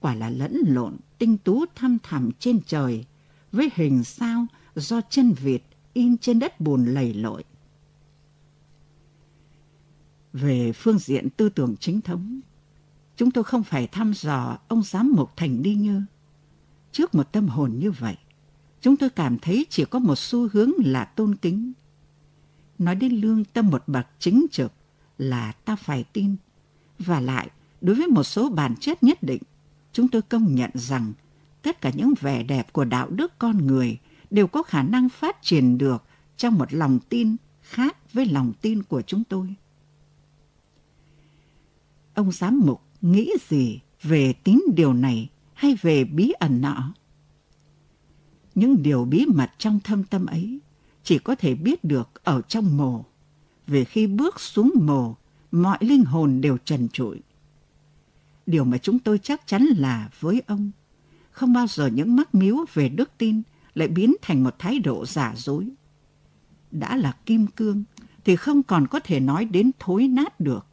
Quả 0.00 0.14
là 0.14 0.30
lẫn 0.30 0.56
lộn 0.66 0.96
tinh 1.18 1.38
tú 1.38 1.64
thăm 1.74 1.98
thẳm 2.02 2.30
trên 2.38 2.60
trời 2.66 3.04
với 3.52 3.70
hình 3.74 4.04
sao 4.04 4.46
do 4.74 5.00
chân 5.10 5.32
vịt 5.32 5.62
in 5.92 6.18
trên 6.18 6.38
đất 6.38 6.60
bùn 6.60 6.86
lầy 6.86 7.14
lội. 7.14 7.44
Về 10.32 10.72
phương 10.72 10.98
diện 10.98 11.30
tư 11.30 11.48
tưởng 11.48 11.76
chính 11.80 12.00
thống, 12.00 12.40
chúng 13.16 13.30
tôi 13.30 13.44
không 13.44 13.62
phải 13.62 13.86
thăm 13.86 14.12
dò 14.14 14.58
ông 14.68 14.82
giám 14.82 15.12
mục 15.16 15.30
Thành 15.36 15.62
Đi 15.62 15.74
như 15.74 16.02
Trước 16.92 17.14
một 17.14 17.32
tâm 17.32 17.48
hồn 17.48 17.72
như 17.78 17.90
vậy, 17.90 18.16
chúng 18.80 18.96
tôi 18.96 19.10
cảm 19.10 19.38
thấy 19.38 19.66
chỉ 19.70 19.84
có 19.84 19.98
một 19.98 20.18
xu 20.18 20.48
hướng 20.52 20.72
là 20.78 21.04
tôn 21.04 21.34
kính. 21.34 21.72
Nói 22.78 22.94
đến 22.94 23.12
lương 23.12 23.44
tâm 23.44 23.68
một 23.68 23.82
bậc 23.86 24.06
chính 24.18 24.46
trực 24.50 24.72
là 25.18 25.52
ta 25.52 25.76
phải 25.76 26.04
tin. 26.12 26.36
Và 26.98 27.20
lại, 27.20 27.50
đối 27.80 27.96
với 27.96 28.06
một 28.06 28.22
số 28.22 28.50
bản 28.50 28.74
chất 28.80 29.02
nhất 29.02 29.22
định, 29.22 29.42
chúng 29.92 30.08
tôi 30.08 30.22
công 30.22 30.54
nhận 30.54 30.70
rằng 30.74 31.12
tất 31.62 31.80
cả 31.80 31.90
những 31.94 32.14
vẻ 32.20 32.42
đẹp 32.42 32.72
của 32.72 32.84
đạo 32.84 33.10
đức 33.10 33.32
con 33.38 33.66
người 33.66 33.98
đều 34.30 34.46
có 34.46 34.62
khả 34.62 34.82
năng 34.82 35.08
phát 35.08 35.42
triển 35.42 35.78
được 35.78 36.04
trong 36.36 36.54
một 36.54 36.72
lòng 36.72 36.98
tin 37.08 37.36
khác 37.62 38.12
với 38.12 38.26
lòng 38.26 38.52
tin 38.60 38.82
của 38.82 39.02
chúng 39.02 39.24
tôi. 39.24 39.54
Ông 42.14 42.32
giám 42.32 42.60
mục 42.64 42.82
nghĩ 43.00 43.32
gì 43.48 43.80
về 44.02 44.32
tín 44.32 44.60
điều 44.76 44.92
này 44.92 45.28
hay 45.54 45.76
về 45.82 46.04
bí 46.04 46.30
ẩn 46.30 46.60
nọ? 46.60 46.92
Những 48.58 48.82
điều 48.82 49.04
bí 49.04 49.26
mật 49.26 49.50
trong 49.58 49.80
thâm 49.80 50.04
tâm 50.04 50.26
ấy 50.26 50.58
chỉ 51.02 51.18
có 51.18 51.34
thể 51.34 51.54
biết 51.54 51.84
được 51.84 52.24
ở 52.24 52.42
trong 52.48 52.76
mồ. 52.76 53.04
Về 53.66 53.84
khi 53.84 54.06
bước 54.06 54.40
xuống 54.40 54.72
mồ, 54.74 55.16
mọi 55.50 55.78
linh 55.80 56.04
hồn 56.04 56.40
đều 56.40 56.58
trần 56.64 56.88
trụi. 56.88 57.20
Điều 58.46 58.64
mà 58.64 58.78
chúng 58.78 58.98
tôi 58.98 59.18
chắc 59.18 59.46
chắn 59.46 59.62
là 59.62 60.08
với 60.20 60.42
ông, 60.46 60.70
không 61.30 61.52
bao 61.52 61.66
giờ 61.66 61.86
những 61.86 62.16
mắc 62.16 62.34
miếu 62.34 62.56
về 62.74 62.88
đức 62.88 63.10
tin 63.18 63.42
lại 63.74 63.88
biến 63.88 64.14
thành 64.22 64.44
một 64.44 64.54
thái 64.58 64.78
độ 64.78 65.06
giả 65.06 65.34
dối. 65.36 65.68
Đã 66.70 66.96
là 66.96 67.12
kim 67.26 67.46
cương 67.46 67.84
thì 68.24 68.36
không 68.36 68.62
còn 68.62 68.86
có 68.86 69.00
thể 69.00 69.20
nói 69.20 69.44
đến 69.44 69.70
thối 69.78 70.08
nát 70.08 70.40
được. 70.40 70.66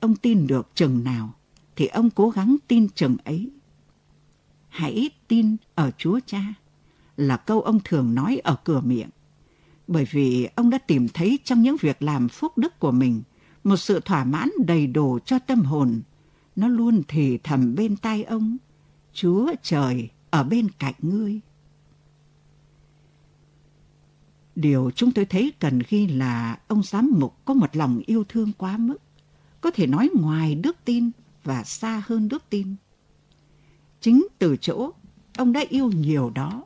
Ông 0.00 0.16
tin 0.16 0.46
được 0.46 0.70
chừng 0.74 1.04
nào 1.04 1.34
thì 1.76 1.86
ông 1.86 2.10
cố 2.10 2.30
gắng 2.30 2.56
tin 2.68 2.88
chừng 2.88 3.16
ấy. 3.24 3.50
Hãy 4.76 5.10
tin 5.28 5.56
ở 5.74 5.90
Chúa 5.98 6.20
Cha 6.26 6.54
là 7.16 7.36
câu 7.36 7.60
ông 7.60 7.80
thường 7.84 8.14
nói 8.14 8.40
ở 8.44 8.56
cửa 8.64 8.80
miệng. 8.80 9.08
Bởi 9.86 10.06
vì 10.10 10.48
ông 10.54 10.70
đã 10.70 10.78
tìm 10.78 11.08
thấy 11.14 11.38
trong 11.44 11.62
những 11.62 11.76
việc 11.80 12.02
làm 12.02 12.28
phúc 12.28 12.58
đức 12.58 12.78
của 12.78 12.92
mình 12.92 13.22
một 13.64 13.76
sự 13.76 14.00
thỏa 14.00 14.24
mãn 14.24 14.50
đầy 14.66 14.86
đủ 14.86 15.18
cho 15.24 15.38
tâm 15.38 15.60
hồn. 15.60 16.02
Nó 16.56 16.68
luôn 16.68 17.02
thì 17.08 17.38
thầm 17.38 17.74
bên 17.74 17.96
tai 17.96 18.24
ông, 18.24 18.56
Chúa 19.12 19.54
trời 19.62 20.10
ở 20.30 20.44
bên 20.44 20.68
cạnh 20.78 20.94
ngươi. 20.98 21.40
Điều 24.56 24.90
chúng 24.94 25.12
tôi 25.12 25.24
thấy 25.24 25.52
cần 25.60 25.82
ghi 25.88 26.06
là 26.06 26.58
ông 26.68 26.82
giám 26.82 27.10
mục 27.18 27.44
có 27.44 27.54
một 27.54 27.76
lòng 27.76 28.02
yêu 28.06 28.24
thương 28.28 28.52
quá 28.58 28.76
mức, 28.76 28.98
có 29.60 29.70
thể 29.70 29.86
nói 29.86 30.10
ngoài 30.14 30.54
đức 30.54 30.76
tin 30.84 31.10
và 31.44 31.64
xa 31.64 32.02
hơn 32.06 32.28
đức 32.28 32.42
tin. 32.50 32.76
Chính 34.00 34.26
từ 34.38 34.56
chỗ 34.60 34.92
ông 35.36 35.52
đã 35.52 35.64
yêu 35.68 35.90
nhiều 35.90 36.30
đó 36.34 36.64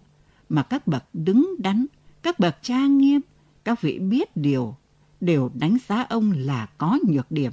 mà 0.48 0.62
các 0.62 0.86
bậc 0.86 1.04
đứng 1.12 1.54
đắn, 1.58 1.86
các 2.22 2.38
bậc 2.38 2.56
trang 2.62 2.98
nghiêm, 2.98 3.20
các 3.64 3.82
vị 3.82 3.98
biết 3.98 4.36
điều 4.36 4.76
đều 5.20 5.50
đánh 5.54 5.76
giá 5.88 6.02
ông 6.02 6.32
là 6.32 6.66
có 6.78 6.98
nhược 7.08 7.30
điểm. 7.30 7.52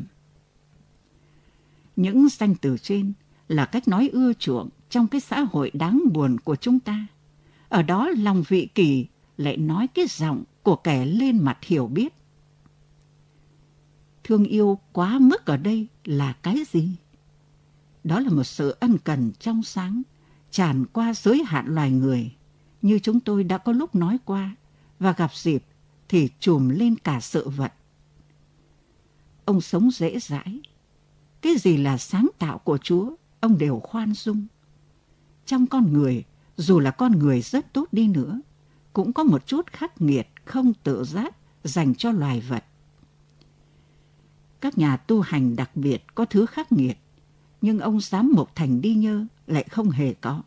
Những 1.95 2.29
danh 2.29 2.55
từ 2.55 2.77
trên 2.77 3.13
là 3.47 3.65
cách 3.65 3.87
nói 3.87 4.09
ưa 4.13 4.33
chuộng 4.33 4.69
trong 4.89 5.07
cái 5.07 5.21
xã 5.21 5.41
hội 5.41 5.71
đáng 5.73 6.01
buồn 6.13 6.39
của 6.39 6.55
chúng 6.55 6.79
ta. 6.79 7.07
Ở 7.69 7.81
đó 7.81 8.09
lòng 8.17 8.43
vị 8.47 8.67
kỳ 8.75 9.05
lại 9.37 9.57
nói 9.57 9.87
cái 9.87 10.05
giọng 10.09 10.43
của 10.63 10.75
kẻ 10.75 11.05
lên 11.05 11.43
mặt 11.43 11.57
hiểu 11.63 11.87
biết. 11.87 12.13
Thương 14.23 14.45
yêu 14.45 14.79
quá 14.91 15.19
mức 15.19 15.45
ở 15.45 15.57
đây 15.57 15.87
là 16.05 16.33
cái 16.33 16.57
gì? 16.71 16.89
Đó 18.07 18.19
là 18.19 18.29
một 18.29 18.43
sự 18.43 18.75
ân 18.79 18.97
cần 18.97 19.31
trong 19.39 19.63
sáng, 19.63 20.01
tràn 20.51 20.85
qua 20.85 21.13
giới 21.13 21.43
hạn 21.43 21.75
loài 21.75 21.91
người, 21.91 22.35
như 22.81 22.99
chúng 22.99 23.19
tôi 23.19 23.43
đã 23.43 23.57
có 23.57 23.71
lúc 23.71 23.95
nói 23.95 24.17
qua, 24.25 24.55
và 24.99 25.11
gặp 25.11 25.35
dịp 25.35 25.63
thì 26.09 26.29
trùm 26.39 26.69
lên 26.69 26.95
cả 26.95 27.19
sự 27.19 27.49
vật. 27.49 27.73
Ông 29.45 29.61
sống 29.61 29.91
dễ 29.91 30.19
dãi. 30.19 30.61
Cái 31.41 31.57
gì 31.57 31.77
là 31.77 31.97
sáng 31.97 32.27
tạo 32.39 32.57
của 32.57 32.77
Chúa, 32.77 33.15
ông 33.39 33.57
đều 33.57 33.79
khoan 33.79 34.13
dung. 34.13 34.47
Trong 35.45 35.67
con 35.67 35.93
người, 35.93 36.23
dù 36.57 36.79
là 36.79 36.91
con 36.91 37.11
người 37.11 37.41
rất 37.41 37.73
tốt 37.73 37.87
đi 37.91 38.07
nữa, 38.07 38.41
cũng 38.93 39.13
có 39.13 39.23
một 39.23 39.47
chút 39.47 39.67
khắc 39.71 40.01
nghiệt 40.01 40.27
không 40.45 40.73
tự 40.83 41.03
giác 41.03 41.35
dành 41.63 41.95
cho 41.95 42.11
loài 42.11 42.41
vật. 42.41 42.63
Các 44.61 44.77
nhà 44.77 44.97
tu 44.97 45.21
hành 45.21 45.55
đặc 45.55 45.75
biệt 45.75 46.15
có 46.15 46.25
thứ 46.25 46.45
khắc 46.45 46.71
nghiệt, 46.71 46.97
nhưng 47.61 47.79
ông 47.79 48.01
giám 48.01 48.31
mục 48.35 48.49
thành 48.55 48.81
đi 48.81 48.93
nhơ 48.93 49.25
lại 49.47 49.65
không 49.69 49.89
hề 49.89 50.13
có. 50.13 50.41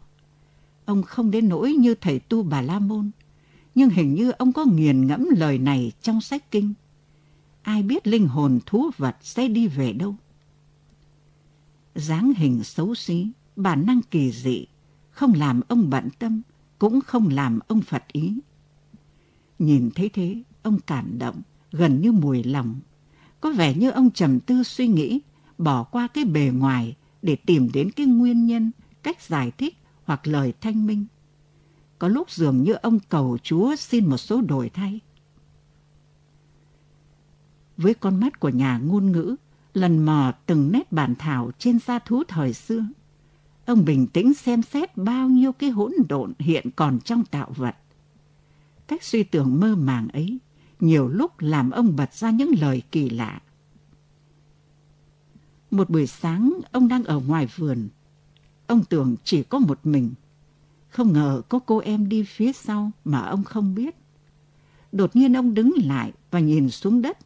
Ông 0.85 1.03
không 1.03 1.31
đến 1.31 1.49
nỗi 1.49 1.73
như 1.73 1.95
thầy 1.95 2.19
tu 2.19 2.43
Bà 2.43 2.63
La 2.63 2.79
Môn, 2.79 3.11
nhưng 3.75 3.91
hình 3.91 4.15
như 4.15 4.31
ông 4.31 4.53
có 4.53 4.65
nghiền 4.65 5.07
ngẫm 5.07 5.29
lời 5.37 5.59
này 5.59 5.93
trong 6.03 6.21
sách 6.21 6.51
kinh. 6.51 6.75
Ai 7.63 7.83
biết 7.83 8.07
linh 8.07 8.29
hồn 8.29 8.59
thú 8.67 8.91
vật 8.97 9.17
sẽ 9.21 9.49
đi 9.49 9.69
về 9.69 9.93
đâu? 9.93 10.17
dáng 11.95 12.33
hình 12.37 12.65
xấu 12.65 12.95
xí, 12.95 13.29
bản 13.57 13.87
năng 13.87 14.03
kỳ 14.03 14.33
dị, 14.33 14.67
không 15.11 15.35
làm 15.35 15.61
ông 15.69 15.91
bận 15.91 16.09
tâm, 16.19 16.43
cũng 16.79 17.01
không 17.01 17.29
làm 17.29 17.59
ông 17.69 17.81
phật 17.81 18.05
ý. 18.13 18.39
Nhìn 19.59 19.91
thấy 19.95 20.09
thế, 20.09 20.43
ông 20.63 20.79
cảm 20.87 21.19
động, 21.19 21.43
gần 21.73 22.01
như 22.01 22.13
mùi 22.13 22.43
lòng. 22.43 22.81
Có 23.41 23.53
vẻ 23.53 23.75
như 23.75 23.91
ông 23.91 24.11
trầm 24.11 24.41
tư 24.41 24.63
suy 24.63 24.89
nghĩ, 24.89 25.21
bỏ 25.59 25.85
qua 25.85 26.09
cái 26.09 26.25
bề 26.25 26.51
ngoài 26.55 26.97
để 27.23 27.37
tìm 27.37 27.69
đến 27.73 27.91
cái 27.91 28.07
nguyên 28.07 28.47
nhân, 28.47 28.71
cách 29.03 29.23
giải 29.23 29.51
thích 29.51 29.79
hoặc 30.05 30.27
lời 30.27 30.53
thanh 30.61 30.87
minh. 30.87 31.07
Có 31.99 32.09
lúc 32.09 32.31
dường 32.31 32.63
như 32.63 32.73
ông 32.73 32.99
cầu 33.09 33.39
Chúa 33.43 33.77
xin 33.77 34.07
một 34.07 34.17
số 34.17 34.41
đổi 34.41 34.69
thay. 34.69 35.01
Với 37.77 37.95
con 37.95 38.21
mắt 38.21 38.41
của 38.41 38.49
nhà 38.49 38.79
ngôn 38.79 39.13
ngữ, 39.13 39.37
lần 39.75 40.05
mò 40.05 40.33
từng 40.47 40.73
nét 40.73 40.93
bản 40.93 41.15
thảo 41.19 41.51
trên 41.59 41.79
da 41.79 41.99
thú 41.99 42.23
thời 42.29 42.53
xưa, 42.53 42.87
ông 43.67 43.85
bình 43.85 44.07
tĩnh 44.07 44.35
xem 44.35 44.63
xét 44.63 44.97
bao 44.97 45.29
nhiêu 45.29 45.53
cái 45.53 45.71
hỗn 45.71 45.93
độn 46.09 46.33
hiện 46.39 46.71
còn 46.77 47.01
trong 47.01 47.25
tạo 47.25 47.53
vật. 47.57 47.77
Cách 48.89 49.05
suy 49.05 49.23
tưởng 49.23 49.61
mơ 49.61 49.77
màng 49.77 50.09
ấy 50.09 50.39
nhiều 50.81 51.09
lúc 51.09 51.33
làm 51.39 51.71
ông 51.71 51.97
bật 51.97 52.15
ra 52.15 52.31
những 52.31 52.51
lời 52.61 52.83
kỳ 52.93 53.11
lạ. 53.11 53.41
Một 55.71 55.91
buổi 55.91 56.07
sáng, 56.07 56.61
ông 56.73 56.89
đang 56.89 57.05
ở 57.05 57.19
ngoài 57.19 57.47
vườn. 57.57 57.89
Ông 58.67 58.85
tưởng 58.85 59.17
chỉ 59.25 59.43
có 59.43 59.59
một 59.59 59.81
mình. 59.85 60.15
Không 60.89 61.13
ngờ 61.13 61.43
có 61.49 61.59
cô 61.59 61.79
em 61.79 62.09
đi 62.09 62.23
phía 62.25 62.53
sau 62.53 62.91
mà 63.05 63.21
ông 63.21 63.45
không 63.45 63.75
biết. 63.75 63.97
Đột 64.93 65.17
nhiên 65.17 65.37
ông 65.37 65.55
đứng 65.55 65.73
lại 65.85 66.13
và 66.31 66.41
nhìn 66.41 66.71
xuống 66.71 67.03
đất. 67.03 67.19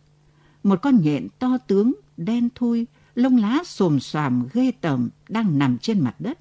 Một 0.63 0.83
con 0.83 1.01
nhện 1.01 1.29
to 1.39 1.59
tướng, 1.59 1.93
đen 2.17 2.49
thui, 2.55 2.87
lông 3.15 3.37
lá 3.37 3.59
xồm 3.65 4.01
xoàm 4.01 4.49
ghê 4.53 4.71
tởm 4.71 5.09
đang 5.29 5.59
nằm 5.59 5.79
trên 5.79 6.01
mặt 6.01 6.15
đất. 6.19 6.39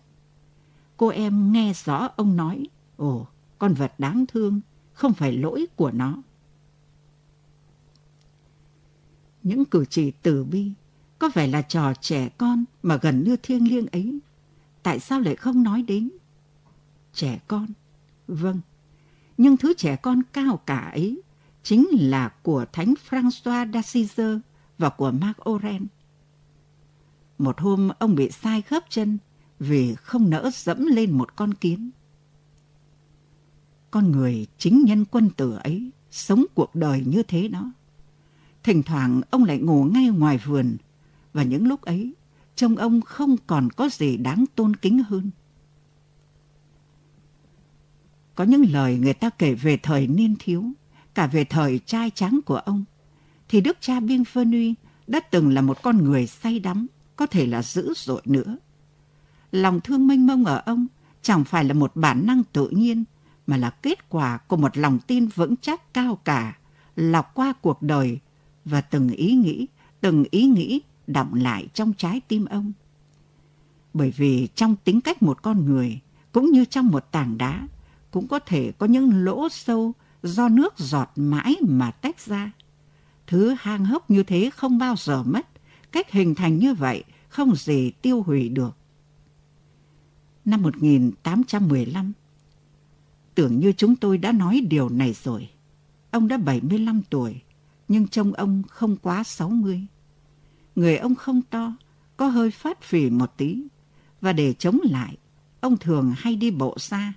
Cô 0.98 1.08
em 1.08 1.52
nghe 1.52 1.74
rõ 1.86 2.10
ông 2.16 2.36
nói, 2.36 2.68
ồ, 2.98 3.28
con 3.60 3.74
vật 3.74 3.94
đáng 3.98 4.26
thương, 4.28 4.62
không 4.94 5.14
phải 5.14 5.32
lỗi 5.32 5.66
của 5.76 5.92
nó. 5.92 6.22
Những 9.44 9.66
cử 9.66 9.86
chỉ 9.90 10.12
từ 10.12 10.44
bi 10.44 10.72
có 11.24 11.30
vẻ 11.34 11.48
là 11.48 11.62
trò 11.62 11.94
trẻ 11.94 12.30
con 12.38 12.66
mà 12.82 13.00
gần 13.02 13.24
như 13.24 13.36
thiêng 13.36 13.68
liêng 13.68 13.88
ấy. 13.88 14.20
Tại 14.84 15.00
sao 15.00 15.20
lại 15.20 15.36
không 15.36 15.64
nói 15.64 15.82
đến? 15.82 16.10
Trẻ 17.14 17.40
con, 17.48 17.68
vâng, 18.28 18.62
Nhưng 19.38 19.58
thứ 19.58 19.74
trẻ 19.78 19.96
con 19.96 20.22
cao 20.34 20.58
cả 20.66 20.90
ấy 20.94 21.22
chính 21.64 21.88
là 21.92 22.30
của 22.42 22.66
Thánh 22.74 22.94
François 23.10 23.72
d'Assise 23.72 24.40
và 24.78 24.90
của 24.90 25.12
Marc 25.12 25.50
Oren. 25.50 25.86
Một 27.38 27.60
hôm 27.60 27.90
ông 28.00 28.16
bị 28.16 28.32
sai 28.32 28.62
khớp 28.62 28.84
chân 28.90 29.18
vì 29.60 29.96
không 29.96 30.30
nỡ 30.30 30.50
dẫm 30.54 30.86
lên 30.86 31.12
một 31.12 31.36
con 31.36 31.54
kiến. 31.54 31.92
Con 33.92 34.12
người 34.12 34.48
chính 34.58 34.84
nhân 34.86 35.06
quân 35.06 35.30
tử 35.30 35.58
ấy 35.64 35.92
sống 36.12 36.46
cuộc 36.56 36.76
đời 36.76 37.04
như 37.08 37.24
thế 37.24 37.48
đó. 37.48 37.72
Thỉnh 38.64 38.84
thoảng 38.84 39.22
ông 39.30 39.44
lại 39.44 39.58
ngủ 39.58 39.84
ngay 39.84 40.08
ngoài 40.08 40.38
vườn 40.38 40.78
và 41.34 41.44
những 41.44 41.68
lúc 41.68 41.82
ấy 41.82 42.14
trông 42.56 42.76
ông 42.76 43.02
không 43.02 43.36
còn 43.48 43.70
có 43.70 43.90
gì 43.90 44.18
đáng 44.18 44.46
tôn 44.56 44.76
kính 44.76 45.04
hơn. 45.04 45.32
Có 48.36 48.44
những 48.44 48.72
lời 48.72 48.98
người 48.98 49.14
ta 49.14 49.30
kể 49.30 49.54
về 49.54 49.78
thời 49.78 50.08
niên 50.08 50.36
thiếu, 50.40 50.66
cả 51.14 51.28
về 51.28 51.44
thời 51.44 51.80
trai 51.80 52.10
trắng 52.10 52.40
của 52.46 52.58
ông, 52.58 52.84
thì 53.50 53.62
Đức 53.62 53.78
cha 53.80 54.00
Biên 54.00 54.26
Phơ 54.26 54.46
Nuy 54.46 54.76
đã 55.08 55.20
từng 55.20 55.54
là 55.54 55.62
một 55.62 55.82
con 55.82 55.98
người 55.98 56.28
say 56.28 56.60
đắm, 56.60 56.88
có 57.16 57.26
thể 57.26 57.46
là 57.46 57.62
dữ 57.62 57.94
dội 57.96 58.22
nữa. 58.26 58.58
Lòng 59.52 59.82
thương 59.82 60.08
mênh 60.08 60.28
mông 60.28 60.46
ở 60.46 60.62
ông 60.66 60.88
chẳng 61.22 61.44
phải 61.44 61.64
là 61.64 61.74
một 61.74 61.96
bản 61.96 62.26
năng 62.28 62.44
tự 62.44 62.70
nhiên, 62.70 63.04
mà 63.48 63.58
là 63.58 63.70
kết 63.70 64.10
quả 64.10 64.38
của 64.38 64.58
một 64.58 64.78
lòng 64.78 65.00
tin 65.08 65.28
vững 65.28 65.56
chắc 65.58 65.94
cao 65.94 66.16
cả, 66.16 66.58
lọc 66.96 67.34
qua 67.34 67.54
cuộc 67.62 67.82
đời 67.82 68.20
và 68.66 68.82
từng 68.82 69.10
ý 69.10 69.34
nghĩ, 69.34 69.68
từng 70.02 70.26
ý 70.32 70.46
nghĩ 70.46 70.82
đọng 71.08 71.34
lại 71.34 71.68
trong 71.74 71.94
trái 71.94 72.22
tim 72.28 72.46
ông. 72.46 72.72
Bởi 73.94 74.14
vì 74.18 74.48
trong 74.56 74.76
tính 74.84 75.02
cách 75.02 75.24
một 75.24 75.42
con 75.42 75.66
người, 75.66 76.00
cũng 76.32 76.52
như 76.52 76.66
trong 76.66 76.88
một 76.88 77.12
tảng 77.12 77.38
đá, 77.38 77.68
cũng 78.12 78.28
có 78.28 78.40
thể 78.40 78.72
có 78.78 78.86
những 78.86 79.26
lỗ 79.26 79.50
sâu 79.50 79.94
do 80.24 80.50
nước 80.50 80.78
giọt 80.78 81.12
mãi 81.16 81.56
mà 81.62 81.92
tách 81.92 82.26
ra. 82.26 82.52
Thứ 83.28 83.56
hang 83.60 83.86
hốc 83.86 84.10
như 84.10 84.24
thế 84.24 84.50
không 84.56 84.78
bao 84.78 84.96
giờ 84.98 85.24
mất, 85.24 85.48
cách 85.92 86.12
hình 86.12 86.36
thành 86.36 86.60
như 86.60 86.74
vậy 86.74 87.04
không 87.30 87.56
gì 87.56 87.92
tiêu 87.92 88.24
hủy 88.24 88.50
được. 88.50 88.78
Năm 90.46 90.62
1815, 90.62 92.14
tưởng 93.36 93.60
như 93.60 93.74
chúng 93.78 93.96
tôi 93.96 94.18
đã 94.18 94.32
nói 94.32 94.62
điều 94.70 94.90
này 94.90 95.16
rồi. 95.24 95.50
Ông 96.12 96.28
đã 96.28 96.38
75 96.38 97.02
tuổi, 97.10 97.42
nhưng 97.88 98.08
trông 98.08 98.34
ông 98.34 98.64
không 98.70 98.98
quá 98.98 99.24
60. 99.24 99.88
Người 100.76 100.98
ông 100.98 101.16
không 101.16 101.42
to, 101.42 101.74
có 102.18 102.28
hơi 102.28 102.52
phát 102.52 102.82
phì 102.82 103.10
một 103.10 103.38
tí, 103.38 103.64
và 104.22 104.34
để 104.34 104.54
chống 104.54 104.80
lại, 104.84 105.18
ông 105.62 105.78
thường 105.78 106.14
hay 106.18 106.36
đi 106.36 106.52
bộ 106.52 106.80
xa. 106.80 107.14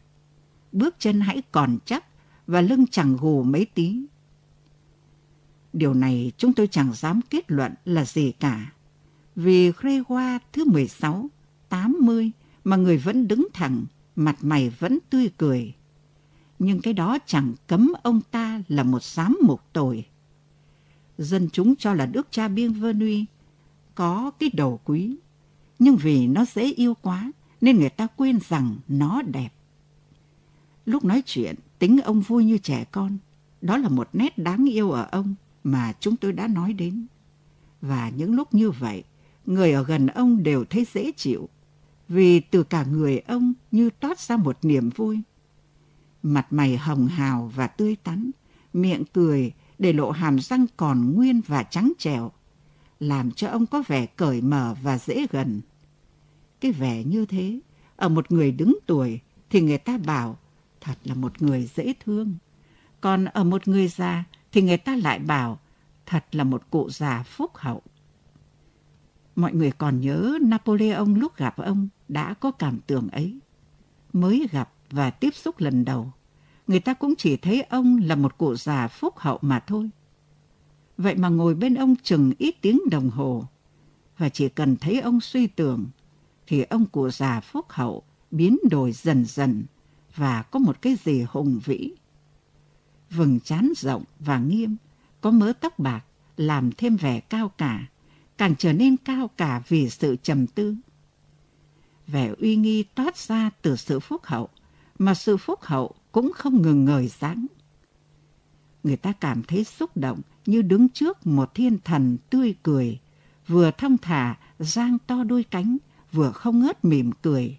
Bước 0.73 0.95
chân 0.99 1.21
hãy 1.21 1.43
còn 1.53 1.79
chắc 1.85 2.05
và 2.47 2.61
lưng 2.61 2.87
chẳng 2.91 3.17
gù 3.17 3.43
mấy 3.43 3.67
tí. 3.75 4.01
Điều 5.73 5.95
này 5.95 6.33
chúng 6.37 6.53
tôi 6.53 6.67
chẳng 6.67 6.93
dám 6.95 7.21
kết 7.31 7.51
luận 7.51 7.75
là 7.85 8.05
gì 8.05 8.33
cả. 8.33 8.73
Vì 9.37 9.73
Grégoire 9.73 10.39
thứ 10.53 10.65
16, 10.65 11.31
80 11.69 12.31
mà 12.65 12.77
người 12.77 12.99
vẫn 12.99 13.29
đứng 13.29 13.49
thẳng, 13.55 13.85
mặt 14.17 14.37
mày 14.41 14.71
vẫn 14.71 14.99
tươi 15.11 15.31
cười. 15.39 15.75
Nhưng 16.59 16.81
cái 16.81 16.93
đó 16.93 17.19
chẳng 17.27 17.55
cấm 17.67 17.93
ông 18.03 18.21
ta 18.31 18.63
là 18.69 18.83
một 18.83 19.03
giám 19.03 19.39
mục 19.43 19.61
tội. 19.73 20.05
Dân 21.19 21.49
chúng 21.53 21.77
cho 21.77 21.95
là 21.95 22.07
Đức 22.07 22.27
cha 22.31 22.49
Bienvenu 22.49 23.25
có 23.97 24.31
cái 24.39 24.51
đầu 24.55 24.81
quý, 24.85 25.17
nhưng 25.79 25.97
vì 25.97 26.27
nó 26.27 26.45
dễ 26.45 26.63
yêu 26.73 26.95
quá 27.03 27.33
nên 27.61 27.79
người 27.79 27.89
ta 27.89 28.07
quên 28.17 28.39
rằng 28.49 28.77
nó 28.89 29.23
đẹp. 29.23 29.49
Lúc 30.87 31.05
nói 31.05 31.23
chuyện, 31.27 31.55
tính 31.79 32.01
ông 32.05 32.21
vui 32.21 32.45
như 32.45 32.59
trẻ 32.59 32.85
con. 32.85 33.19
Đó 33.61 33.77
là 33.77 33.89
một 33.89 34.09
nét 34.13 34.39
đáng 34.39 34.71
yêu 34.71 34.91
ở 34.91 35.09
ông 35.13 35.35
mà 35.65 35.93
chúng 36.01 36.17
tôi 36.17 36.33
đã 36.33 36.49
nói 36.49 36.73
đến. 36.73 37.07
Và 37.81 38.11
những 38.11 38.35
lúc 38.35 38.55
như 38.55 38.71
vậy, 38.71 39.05
người 39.47 39.73
ở 39.73 39.85
gần 39.85 40.07
ông 40.07 40.43
đều 40.43 40.65
thấy 40.65 40.87
dễ 40.95 41.13
chịu, 41.17 41.49
vì 42.09 42.41
từ 42.41 42.63
cả 42.63 42.85
người 42.85 43.19
ông 43.19 43.53
như 43.71 43.91
toát 44.01 44.21
ra 44.21 44.37
một 44.37 44.59
niềm 44.63 44.91
vui. 44.91 45.21
Mặt 46.23 46.53
mày 46.53 46.77
hồng 46.77 47.07
hào 47.07 47.53
và 47.55 47.67
tươi 47.67 47.97
tắn, 47.97 48.31
miệng 48.73 49.05
cười 49.13 49.53
để 49.79 49.93
lộ 49.93 50.11
hàm 50.11 50.39
răng 50.39 50.67
còn 50.77 51.15
nguyên 51.15 51.41
và 51.47 51.63
trắng 51.63 51.93
trẻo, 51.99 52.33
làm 53.01 53.31
cho 53.31 53.49
ông 53.49 53.67
có 53.67 53.83
vẻ 53.87 54.07
cởi 54.07 54.41
mở 54.41 54.75
và 54.83 54.99
dễ 54.99 55.27
gần. 55.31 55.61
Cái 56.61 56.73
vẻ 56.73 57.05
như 57.05 57.27
thế, 57.27 57.61
ở 57.97 58.09
một 58.09 58.33
người 58.33 58.53
đứng 58.53 58.79
tuổi 58.87 59.21
thì 59.51 59.61
người 59.61 59.79
ta 59.79 59.99
bảo 59.99 60.39
thật 60.81 60.95
là 61.05 61.15
một 61.15 61.43
người 61.43 61.71
dễ 61.75 61.95
thương. 62.05 62.35
Còn 63.01 63.25
ở 63.25 63.45
một 63.45 63.69
người 63.69 63.89
già 63.89 64.25
thì 64.53 64.63
người 64.63 64.77
ta 64.77 64.97
lại 64.97 65.19
bảo 65.19 65.59
thật 66.07 66.25
là 66.33 66.45
một 66.45 66.63
cụ 66.71 66.91
già 66.91 67.23
phúc 67.23 67.51
hậu. 67.55 67.83
Mọi 69.37 69.53
người 69.53 69.71
còn 69.71 70.01
nhớ 70.01 70.39
Napoleon 70.43 71.15
lúc 71.15 71.37
gặp 71.37 71.57
ông 71.57 71.89
đã 72.09 72.35
có 72.35 72.51
cảm 72.51 72.81
tưởng 72.87 73.09
ấy. 73.09 73.39
Mới 74.13 74.47
gặp 74.53 74.73
và 74.91 75.11
tiếp 75.11 75.35
xúc 75.35 75.55
lần 75.59 75.85
đầu, 75.85 76.13
người 76.67 76.81
ta 76.81 76.95
cũng 76.95 77.15
chỉ 77.19 77.37
thấy 77.37 77.63
ông 77.63 77.99
là 78.03 78.15
một 78.15 78.39
cụ 78.39 78.55
già 78.55 78.89
phúc 78.89 79.19
hậu 79.19 79.39
mà 79.43 79.61
thôi. 79.61 79.91
Vậy 80.99 81.15
mà 81.15 81.29
ngồi 81.29 81.55
bên 81.55 81.75
ông 81.75 81.95
chừng 82.03 82.33
ít 82.39 82.55
tiếng 82.61 82.81
đồng 82.91 83.11
hồ, 83.11 83.45
và 84.19 84.29
chỉ 84.29 84.49
cần 84.49 84.77
thấy 84.77 85.01
ông 85.01 85.21
suy 85.21 85.47
tưởng, 85.47 85.87
thì 86.47 86.63
ông 86.63 86.87
cụ 86.87 87.11
già 87.11 87.41
phúc 87.41 87.67
hậu 87.69 88.03
biến 88.31 88.59
đổi 88.71 88.93
dần 88.93 89.25
dần 89.25 89.65
và 90.17 90.43
có 90.43 90.59
một 90.59 90.83
cái 90.83 90.97
gì 91.05 91.25
hùng 91.29 91.61
vĩ. 91.65 91.93
Vừng 93.11 93.41
chán 93.41 93.73
rộng 93.77 94.05
và 94.19 94.39
nghiêm, 94.39 94.77
có 95.21 95.31
mớ 95.31 95.53
tóc 95.61 95.79
bạc 95.79 96.05
làm 96.37 96.73
thêm 96.73 96.97
vẻ 96.97 97.21
cao 97.21 97.49
cả, 97.49 97.87
càng 98.39 98.55
trở 98.59 98.73
nên 98.73 98.97
cao 98.97 99.31
cả 99.37 99.63
vì 99.69 99.91
sự 99.91 100.17
trầm 100.23 100.47
tư. 100.47 100.75
Vẻ 102.07 102.35
uy 102.41 102.57
nghi 102.57 102.83
toát 102.83 103.17
ra 103.17 103.51
từ 103.63 103.77
sự 103.77 104.01
phúc 104.01 104.21
hậu, 104.25 104.49
mà 104.99 105.15
sự 105.15 105.37
phúc 105.37 105.63
hậu 105.63 105.95
cũng 106.13 106.33
không 106.33 106.63
ngừng 106.63 106.85
ngời 106.85 107.09
sáng. 107.09 107.47
Người 108.87 108.97
ta 108.97 109.13
cảm 109.13 109.43
thấy 109.43 109.65
xúc 109.65 109.97
động 109.97 110.21
như 110.47 110.63
đứng 110.63 110.89
trước 110.89 111.27
một 111.27 111.55
thiên 111.55 111.79
thần 111.85 112.17
tươi 112.31 112.55
cười, 112.63 112.99
vừa 113.49 113.71
thông 113.71 113.99
thả 113.99 114.39
giang 114.59 114.99
to 115.07 115.25
đôi 115.25 115.45
cánh, 115.45 115.77
vừa 116.13 116.33
không 116.33 116.61
ngớt 116.61 116.85
mỉm 116.85 117.11
cười. 117.23 117.59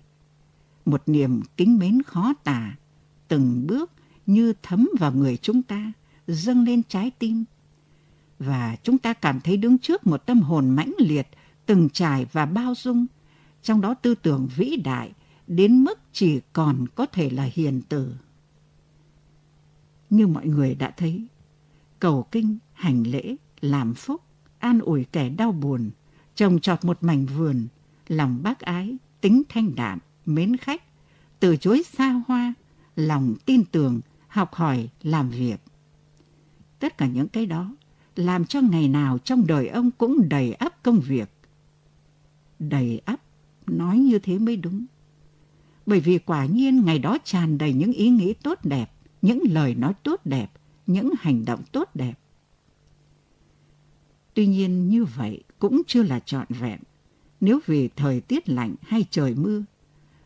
Một 0.86 1.04
niềm 1.06 1.42
kính 1.58 1.80
mến 1.80 2.02
khó 2.04 2.34
tả, 2.44 2.76
từng 3.28 3.68
bước 3.68 3.92
như 4.26 4.54
thấm 4.64 4.90
vào 5.00 5.12
người 5.12 5.38
chúng 5.38 5.62
ta, 5.62 5.92
dâng 6.28 6.64
lên 6.64 6.82
trái 6.84 7.12
tim. 7.12 7.46
Và 8.40 8.76
chúng 8.84 8.98
ta 8.98 9.14
cảm 9.14 9.42
thấy 9.42 9.58
đứng 9.58 9.78
trước 9.78 10.08
một 10.08 10.18
tâm 10.18 10.42
hồn 10.42 10.70
mãnh 10.70 10.94
liệt, 11.00 11.28
từng 11.66 11.90
trải 11.90 12.26
và 12.32 12.46
bao 12.46 12.74
dung, 12.76 13.06
trong 13.64 13.82
đó 13.82 13.94
tư 13.94 14.16
tưởng 14.16 14.48
vĩ 14.56 14.76
đại 14.76 15.12
đến 15.48 15.84
mức 15.84 16.00
chỉ 16.14 16.40
còn 16.54 16.86
có 16.96 17.06
thể 17.06 17.30
là 17.30 17.50
hiền 17.54 17.82
tử. 17.82 18.14
Như 20.10 20.28
mọi 20.28 20.48
người 20.48 20.76
đã 20.76 20.92
thấy, 20.98 21.28
cầu 22.00 22.28
kinh, 22.32 22.58
hành 22.74 23.04
lễ, 23.08 23.36
làm 23.62 23.94
phúc, 23.94 24.22
an 24.60 24.80
ủi 24.80 25.04
kẻ 25.04 25.30
đau 25.30 25.52
buồn, 25.52 25.90
trồng 26.36 26.60
trọt 26.60 26.86
một 26.86 26.98
mảnh 27.02 27.26
vườn, 27.26 27.68
lòng 28.08 28.40
bác 28.44 28.60
ái, 28.60 28.98
tính 29.22 29.44
thanh 29.50 29.76
đạm, 29.76 30.00
mến 30.26 30.58
khách, 30.58 30.84
từ 31.40 31.58
chối 31.58 31.84
xa 31.84 32.22
hoa, 32.28 32.54
lòng 32.96 33.36
tin 33.46 33.66
tưởng, 33.66 34.02
học 34.28 34.54
hỏi, 34.54 34.90
làm 35.02 35.30
việc. 35.30 35.58
Tất 36.80 36.98
cả 36.98 37.08
những 37.08 37.28
cái 37.28 37.46
đó 37.46 37.76
làm 38.16 38.46
cho 38.46 38.62
ngày 38.62 38.88
nào 38.88 39.18
trong 39.18 39.48
đời 39.48 39.68
ông 39.68 39.92
cũng 39.92 40.30
đầy 40.30 40.54
ắp 40.54 40.84
công 40.84 41.00
việc. 41.00 41.30
Đầy 42.60 43.02
ắp, 43.06 43.20
nói 43.68 43.98
như 43.98 44.20
thế 44.20 44.40
mới 44.40 44.58
đúng. 44.58 44.86
Bởi 45.86 46.00
vì 46.00 46.18
quả 46.18 46.46
nhiên 46.46 46.86
ngày 46.86 47.00
đó 47.00 47.18
tràn 47.24 47.58
đầy 47.58 47.74
những 47.74 47.94
ý 47.94 48.10
nghĩ 48.10 48.34
tốt 48.34 48.60
đẹp, 48.64 48.92
những 49.22 49.44
lời 49.50 49.76
nói 49.76 49.94
tốt 50.04 50.22
đẹp, 50.26 50.52
những 50.88 51.12
hành 51.20 51.46
động 51.46 51.62
tốt 51.72 51.90
đẹp. 51.94 52.14
Tuy 54.34 54.48
nhiên 54.48 54.90
như 54.90 55.06
vậy 55.06 55.44
cũng 55.60 55.82
chưa 55.88 56.04
là 56.04 56.20
trọn 56.20 56.46
vẹn. 56.50 56.80
Nếu 57.42 57.60
vì 57.66 57.90
thời 57.96 58.22
tiết 58.22 58.50
lạnh 58.50 58.76
hay 58.82 59.06
trời 59.10 59.36
mưa, 59.36 59.64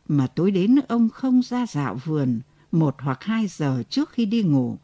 mà 0.08 0.28
tối 0.28 0.52
đến 0.52 0.76
ông 0.88 1.10
không 1.10 1.42
ra 1.42 1.66
dạo 1.66 1.96
vườn 2.06 2.40
một 2.72 2.96
hoặc 3.00 3.24
hai 3.24 3.48
giờ 3.48 3.84
trước 3.90 4.10
khi 4.10 4.26
đi 4.26 4.44
ngủ 4.44 4.78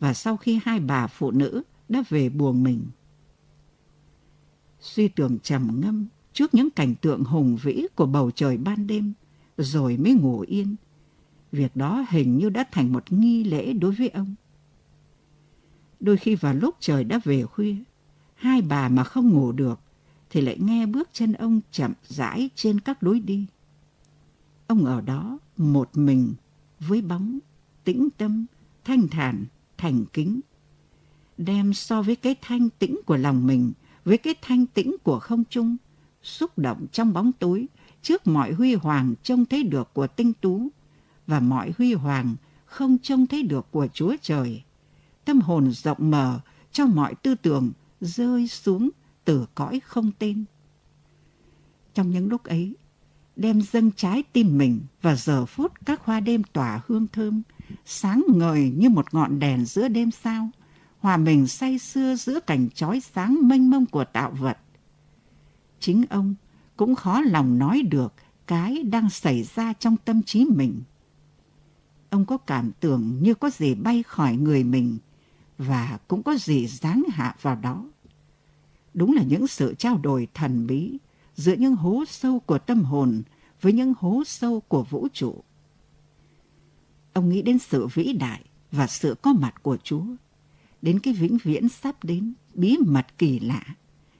và 0.00 0.14
sau 0.14 0.36
khi 0.36 0.60
hai 0.64 0.80
bà 0.80 1.06
phụ 1.06 1.30
nữ 1.30 1.62
đã 1.88 2.02
về 2.08 2.28
buồng 2.28 2.62
mình. 2.62 2.86
Suy 4.80 5.08
tưởng 5.08 5.38
trầm 5.38 5.80
ngâm 5.80 6.06
trước 6.32 6.54
những 6.54 6.70
cảnh 6.70 6.94
tượng 6.94 7.24
hùng 7.24 7.56
vĩ 7.62 7.86
của 7.94 8.06
bầu 8.06 8.30
trời 8.30 8.56
ban 8.56 8.86
đêm 8.86 9.12
rồi 9.56 9.96
mới 9.96 10.12
ngủ 10.12 10.44
yên. 10.48 10.76
Việc 11.52 11.76
đó 11.76 12.06
hình 12.08 12.38
như 12.38 12.50
đã 12.50 12.64
thành 12.72 12.92
một 12.92 13.12
nghi 13.12 13.44
lễ 13.44 13.72
đối 13.72 13.92
với 13.92 14.08
ông. 14.08 14.34
Đôi 16.00 16.16
khi 16.16 16.34
vào 16.34 16.54
lúc 16.54 16.74
trời 16.80 17.04
đã 17.04 17.20
về 17.24 17.42
khuya, 17.42 17.76
hai 18.34 18.62
bà 18.62 18.88
mà 18.88 19.04
không 19.04 19.28
ngủ 19.28 19.52
được 19.52 19.80
thì 20.30 20.40
lại 20.40 20.58
nghe 20.60 20.86
bước 20.86 21.08
chân 21.12 21.32
ông 21.32 21.60
chậm 21.70 21.92
rãi 22.08 22.50
trên 22.54 22.80
các 22.80 23.02
lối 23.02 23.20
đi. 23.20 23.46
Ông 24.66 24.84
ở 24.84 25.00
đó 25.00 25.38
một 25.56 25.90
mình 25.94 26.34
với 26.80 27.02
bóng, 27.02 27.38
tĩnh 27.84 28.08
tâm, 28.16 28.46
thanh 28.84 29.08
thản, 29.08 29.44
thành 29.78 30.04
kính. 30.12 30.40
Đem 31.38 31.74
so 31.74 32.02
với 32.02 32.16
cái 32.16 32.36
thanh 32.42 32.70
tĩnh 32.70 33.00
của 33.06 33.16
lòng 33.16 33.46
mình, 33.46 33.72
với 34.04 34.18
cái 34.18 34.34
thanh 34.42 34.66
tĩnh 34.66 34.96
của 35.02 35.18
không 35.18 35.44
trung, 35.50 35.76
xúc 36.22 36.58
động 36.58 36.86
trong 36.92 37.12
bóng 37.12 37.32
tối, 37.32 37.66
trước 38.02 38.26
mọi 38.26 38.52
huy 38.52 38.74
hoàng 38.74 39.14
trông 39.22 39.44
thấy 39.44 39.62
được 39.62 39.94
của 39.94 40.06
tinh 40.06 40.32
tú, 40.40 40.68
và 41.26 41.40
mọi 41.40 41.72
huy 41.78 41.94
hoàng 41.94 42.36
không 42.64 42.98
trông 42.98 43.26
thấy 43.26 43.42
được 43.42 43.66
của 43.70 43.86
Chúa 43.92 44.16
Trời. 44.22 44.62
Tâm 45.24 45.40
hồn 45.40 45.70
rộng 45.70 46.10
mở 46.10 46.40
cho 46.72 46.86
mọi 46.86 47.14
tư 47.14 47.34
tưởng 47.34 47.72
rơi 48.00 48.48
xuống 48.48 48.90
từ 49.24 49.46
cõi 49.54 49.80
không 49.80 50.10
tên. 50.18 50.44
Trong 51.94 52.10
những 52.10 52.28
lúc 52.28 52.44
ấy, 52.44 52.76
đem 53.36 53.62
dâng 53.62 53.90
trái 53.92 54.22
tim 54.32 54.58
mình 54.58 54.80
và 55.02 55.16
giờ 55.16 55.46
phút 55.46 55.72
các 55.86 56.04
hoa 56.04 56.20
đêm 56.20 56.42
tỏa 56.42 56.80
hương 56.86 57.06
thơm, 57.06 57.42
sáng 57.84 58.22
ngời 58.28 58.72
như 58.76 58.88
một 58.88 59.14
ngọn 59.14 59.38
đèn 59.38 59.64
giữa 59.64 59.88
đêm 59.88 60.10
sao, 60.10 60.50
hòa 60.98 61.16
mình 61.16 61.46
say 61.46 61.78
sưa 61.78 62.14
giữa 62.16 62.40
cảnh 62.40 62.68
chói 62.74 63.00
sáng 63.00 63.38
mênh 63.42 63.70
mông 63.70 63.86
của 63.86 64.04
tạo 64.04 64.30
vật. 64.30 64.58
Chính 65.80 66.04
ông 66.10 66.34
cũng 66.76 66.94
khó 66.94 67.20
lòng 67.20 67.58
nói 67.58 67.82
được 67.82 68.12
cái 68.46 68.82
đang 68.82 69.10
xảy 69.10 69.42
ra 69.42 69.72
trong 69.72 69.96
tâm 69.96 70.22
trí 70.22 70.44
mình. 70.44 70.82
Ông 72.10 72.24
có 72.24 72.36
cảm 72.36 72.72
tưởng 72.80 73.18
như 73.22 73.34
có 73.34 73.50
gì 73.50 73.74
bay 73.74 74.02
khỏi 74.02 74.36
người 74.36 74.64
mình 74.64 74.98
và 75.58 75.98
cũng 76.08 76.22
có 76.22 76.36
gì 76.36 76.66
giáng 76.66 77.02
hạ 77.10 77.36
vào 77.42 77.56
đó. 77.56 77.84
Đúng 78.94 79.12
là 79.12 79.22
những 79.22 79.46
sự 79.46 79.74
trao 79.78 79.98
đổi 79.98 80.28
thần 80.34 80.66
bí 80.66 80.98
giữa 81.34 81.54
những 81.54 81.76
hố 81.76 82.04
sâu 82.08 82.40
của 82.40 82.58
tâm 82.58 82.82
hồn 82.82 83.22
với 83.60 83.72
những 83.72 83.94
hố 83.98 84.22
sâu 84.26 84.60
của 84.60 84.82
vũ 84.82 85.08
trụ. 85.12 85.42
Ông 87.12 87.28
nghĩ 87.28 87.42
đến 87.42 87.58
sự 87.58 87.86
vĩ 87.86 88.12
đại 88.12 88.44
và 88.72 88.86
sự 88.86 89.16
có 89.22 89.32
mặt 89.32 89.62
của 89.62 89.76
Chúa, 89.76 90.04
đến 90.82 91.00
cái 91.00 91.14
vĩnh 91.14 91.38
viễn 91.42 91.68
sắp 91.68 92.04
đến, 92.04 92.34
bí 92.54 92.76
mật 92.86 93.06
kỳ 93.18 93.40
lạ, 93.40 93.62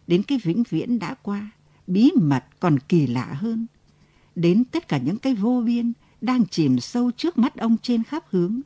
đến 0.06 0.22
cái 0.22 0.38
vĩnh 0.42 0.62
viễn 0.70 0.98
đã 0.98 1.14
qua, 1.14 1.50
bí 1.86 2.10
mật 2.20 2.44
còn 2.60 2.78
kỳ 2.78 3.06
lạ 3.06 3.34
hơn, 3.34 3.66
đến 4.34 4.64
tất 4.64 4.88
cả 4.88 4.98
những 4.98 5.18
cái 5.18 5.34
vô 5.34 5.62
biên 5.66 5.92
đang 6.20 6.46
chìm 6.46 6.80
sâu 6.80 7.10
trước 7.10 7.38
mắt 7.38 7.56
ông 7.56 7.76
trên 7.82 8.02
khắp 8.02 8.24
hướng. 8.30 8.60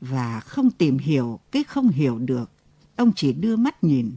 Và 0.00 0.40
không 0.40 0.70
tìm 0.70 0.98
hiểu 0.98 1.40
cái 1.50 1.64
không 1.64 1.88
hiểu 1.88 2.18
được, 2.18 2.50
ông 2.96 3.12
chỉ 3.16 3.32
đưa 3.32 3.56
mắt 3.56 3.84
nhìn. 3.84 4.12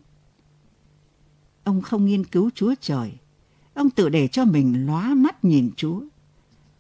Ông 1.63 1.82
không 1.82 2.06
nghiên 2.06 2.24
cứu 2.24 2.50
Chúa 2.56 2.76
Trời, 2.82 3.13
ông 3.74 3.89
tự 3.89 4.10
để 4.10 4.28
cho 4.28 4.46
mình 4.46 4.86
lóa 4.86 5.15
mắt 5.15 5.46
nhìn 5.46 5.72
Chúa. 5.76 6.02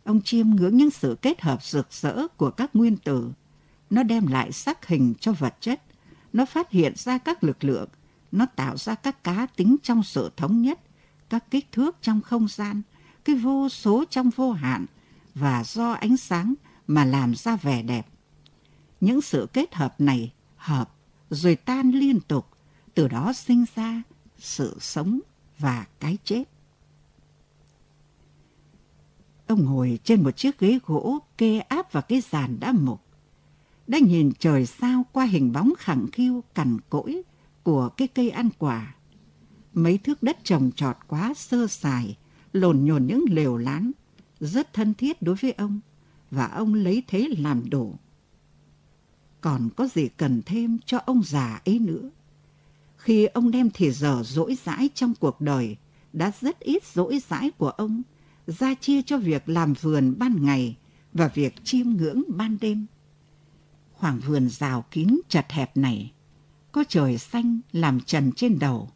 Ông 0.03 0.21
chiêm 0.21 0.49
ngưỡng 0.49 0.77
những 0.77 0.89
sự 0.89 1.17
kết 1.21 1.41
hợp 1.41 1.63
rực 1.63 1.93
rỡ 1.93 2.27
của 2.27 2.51
các 2.51 2.75
nguyên 2.75 2.97
tử. 2.97 3.31
Nó 3.89 4.03
đem 4.03 4.27
lại 4.27 4.51
sắc 4.51 4.87
hình 4.87 5.13
cho 5.19 5.31
vật 5.33 5.55
chất, 5.59 5.81
nó 6.33 6.45
phát 6.45 6.71
hiện 6.71 6.93
ra 6.95 7.17
các 7.17 7.43
lực 7.43 7.63
lượng, 7.63 7.89
nó 8.31 8.45
tạo 8.45 8.77
ra 8.77 8.95
các 8.95 9.23
cá 9.23 9.47
tính 9.55 9.75
trong 9.83 10.03
sự 10.03 10.31
thống 10.37 10.61
nhất, 10.61 10.79
các 11.29 11.51
kích 11.51 11.71
thước 11.71 11.97
trong 12.01 12.21
không 12.21 12.47
gian, 12.47 12.81
cái 13.25 13.35
vô 13.35 13.69
số 13.69 14.05
trong 14.09 14.29
vô 14.29 14.51
hạn 14.51 14.85
và 15.35 15.63
do 15.63 15.91
ánh 15.91 16.17
sáng 16.17 16.53
mà 16.87 17.05
làm 17.05 17.35
ra 17.35 17.55
vẻ 17.55 17.81
đẹp. 17.81 18.07
Những 19.01 19.21
sự 19.21 19.47
kết 19.53 19.75
hợp 19.75 20.01
này 20.01 20.33
hợp 20.55 20.95
rồi 21.29 21.55
tan 21.55 21.91
liên 21.91 22.19
tục, 22.19 22.47
từ 22.93 23.07
đó 23.07 23.33
sinh 23.33 23.65
ra 23.75 24.03
sự 24.37 24.77
sống 24.79 25.19
và 25.59 25.85
cái 25.99 26.17
chết. 26.23 26.43
Ông 29.47 29.65
ngồi 29.65 29.99
trên 30.03 30.23
một 30.23 30.31
chiếc 30.31 30.59
ghế 30.59 30.79
gỗ 30.85 31.19
kê 31.37 31.59
áp 31.59 31.91
vào 31.91 32.03
cái 32.03 32.21
giàn 32.31 32.59
đã 32.59 32.71
mục. 32.71 33.01
Đã 33.87 33.99
nhìn 33.99 34.31
trời 34.39 34.65
sao 34.65 35.05
qua 35.11 35.25
hình 35.25 35.51
bóng 35.51 35.73
khẳng 35.77 36.07
khiu 36.11 36.43
cằn 36.53 36.77
cỗi 36.89 37.21
của 37.63 37.89
cái 37.89 38.07
cây 38.07 38.29
ăn 38.29 38.49
quả. 38.57 38.95
Mấy 39.73 39.97
thước 39.97 40.23
đất 40.23 40.37
trồng 40.43 40.71
trọt 40.75 40.97
quá 41.07 41.33
sơ 41.35 41.67
sài, 41.67 42.17
lồn 42.53 42.85
nhồn 42.85 43.07
những 43.07 43.25
lều 43.29 43.57
lán, 43.57 43.91
rất 44.39 44.73
thân 44.73 44.93
thiết 44.93 45.21
đối 45.21 45.35
với 45.35 45.51
ông, 45.51 45.79
và 46.31 46.47
ông 46.47 46.73
lấy 46.73 47.03
thế 47.07 47.29
làm 47.37 47.69
đủ. 47.69 47.95
Còn 49.41 49.69
có 49.75 49.87
gì 49.87 50.07
cần 50.17 50.41
thêm 50.45 50.77
cho 50.85 50.97
ông 50.97 51.23
già 51.23 51.61
ấy 51.65 51.79
nữa? 51.79 52.09
Khi 52.97 53.25
ông 53.25 53.51
đem 53.51 53.69
thì 53.73 53.91
giờ 53.91 54.21
dỗi 54.25 54.57
dãi 54.65 54.89
trong 54.93 55.13
cuộc 55.19 55.41
đời, 55.41 55.77
đã 56.13 56.31
rất 56.41 56.59
ít 56.59 56.85
dỗi 56.85 57.19
dãi 57.29 57.51
của 57.51 57.69
ông, 57.69 58.01
ra 58.47 58.73
chia 58.73 59.01
cho 59.01 59.17
việc 59.17 59.49
làm 59.49 59.73
vườn 59.73 60.15
ban 60.19 60.45
ngày 60.45 60.77
và 61.13 61.27
việc 61.27 61.55
chiêm 61.63 61.89
ngưỡng 61.89 62.23
ban 62.27 62.57
đêm. 62.61 62.85
Khoảng 63.93 64.19
vườn 64.19 64.49
rào 64.49 64.85
kín 64.91 65.19
chật 65.29 65.45
hẹp 65.49 65.77
này, 65.77 66.11
có 66.71 66.83
trời 66.89 67.17
xanh 67.17 67.59
làm 67.71 67.99
trần 67.99 68.31
trên 68.31 68.59
đầu, 68.59 68.89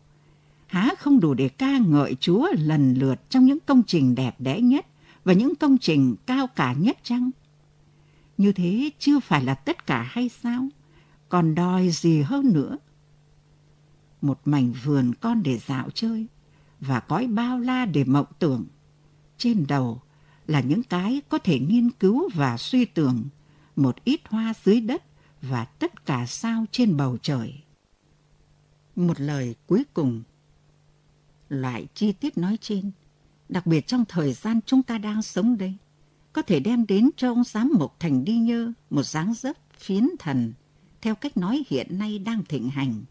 há 0.68 0.92
không 1.00 1.20
đủ 1.20 1.34
để 1.34 1.50
ca 1.50 1.78
ngợi 1.78 2.16
Chúa 2.20 2.48
lần 2.58 2.94
lượt 2.94 3.30
trong 3.30 3.46
những 3.46 3.60
công 3.66 3.84
trình 3.88 4.16
đẹp 4.16 4.36
đẽ 4.40 4.62
nhất 4.62 4.86
và 5.28 5.34
những 5.34 5.56
công 5.56 5.78
trình 5.78 6.16
cao 6.26 6.48
cả 6.48 6.74
nhất 6.74 6.98
chăng? 7.04 7.32
Như 8.38 8.52
thế 8.52 8.90
chưa 9.00 9.20
phải 9.20 9.44
là 9.44 9.56
tất 9.56 9.86
cả 9.88 10.02
hay 10.02 10.30
sao? 10.30 10.68
Còn 11.30 11.56
đòi 11.56 11.90
gì 11.90 12.22
hơn 12.22 12.54
nữa? 12.54 12.78
Một 14.22 14.40
mảnh 14.46 14.74
vườn 14.84 15.14
con 15.22 15.44
để 15.44 15.58
dạo 15.58 15.90
chơi 15.94 16.28
và 16.80 17.00
cõi 17.00 17.28
bao 17.28 17.60
la 17.60 17.86
để 17.86 18.04
mộng 18.04 18.26
tưởng. 18.40 18.66
Trên 19.38 19.68
đầu 19.68 20.02
là 20.46 20.60
những 20.60 20.84
cái 20.84 21.22
có 21.30 21.38
thể 21.38 21.60
nghiên 21.60 21.92
cứu 21.92 22.30
và 22.34 22.58
suy 22.58 22.86
tưởng, 22.86 23.24
một 23.76 24.04
ít 24.04 24.22
hoa 24.30 24.54
dưới 24.64 24.82
đất 24.82 25.04
và 25.42 25.66
tất 25.66 26.06
cả 26.06 26.26
sao 26.26 26.66
trên 26.72 26.98
bầu 26.98 27.18
trời. 27.22 27.64
Một 28.96 29.20
lời 29.20 29.56
cuối 29.68 29.84
cùng 29.94 30.24
Loại 31.50 31.88
chi 31.94 32.12
tiết 32.12 32.38
nói 32.38 32.58
trên, 32.62 32.92
đặc 33.50 33.68
biệt 33.68 33.88
trong 33.88 34.06
thời 34.06 34.34
gian 34.34 34.60
chúng 34.66 34.84
ta 34.84 34.98
đang 34.98 35.22
sống 35.22 35.58
đây, 35.58 35.74
có 36.34 36.42
thể 36.42 36.60
đem 36.60 36.86
đến 36.88 37.10
cho 37.18 37.32
ông 37.32 37.44
giám 37.44 37.72
mục 37.80 37.94
Thành 38.00 38.26
Đi 38.26 38.38
Nhơ 38.38 38.72
một 38.90 39.04
dáng 39.04 39.34
dấp 39.34 39.56
phiến 39.78 40.10
thần 40.20 40.54
theo 41.02 41.16
cách 41.16 41.38
nói 41.38 41.64
hiện 41.68 42.00
nay 42.00 42.20
đang 42.20 42.46
thịnh 42.46 42.70
hành. 42.70 43.04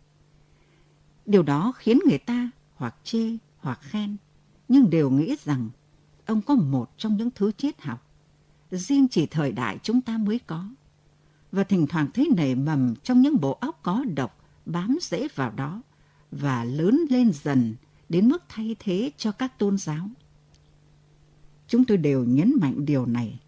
Điều 1.27 1.43
đó 1.43 1.73
khiến 1.77 1.99
người 2.09 2.19
ta 2.19 2.51
hoặc 2.75 2.95
chê 3.05 3.37
hoặc 3.59 3.81
khen, 3.83 4.17
nhưng 4.69 4.91
đều 4.91 5.11
nghĩ 5.11 5.37
rằng 5.45 5.71
ông 6.27 6.43
có 6.43 6.55
một 6.55 6.91
trong 6.99 7.17
những 7.17 7.31
thứ 7.35 7.53
triết 7.53 7.83
học, 7.83 8.07
riêng 8.71 9.09
chỉ 9.09 9.27
thời 9.27 9.53
đại 9.53 9.79
chúng 9.83 10.01
ta 10.01 10.19
mới 10.19 10.39
có. 10.47 10.69
Và 11.53 11.65
thỉnh 11.65 11.87
thoảng 11.87 12.09
thấy 12.15 12.29
nảy 12.37 12.55
mầm 12.55 12.95
trong 13.03 13.23
những 13.23 13.41
bộ 13.41 13.53
óc 13.53 13.81
có 13.83 14.05
độc 14.15 14.45
bám 14.67 14.99
rễ 15.01 15.29
vào 15.35 15.51
đó 15.51 15.83
và 16.31 16.65
lớn 16.65 17.01
lên 17.11 17.33
dần 17.33 17.75
đến 18.09 18.29
mức 18.29 18.43
thay 18.49 18.77
thế 18.79 19.11
cho 19.17 19.33
các 19.33 19.59
tôn 19.59 19.79
giáo. 19.79 20.09
Chúng 21.69 21.85
tôi 21.85 21.97
đều 21.97 22.25
nhấn 22.25 22.53
mạnh 22.61 22.87
điều 22.87 23.07
này 23.07 23.41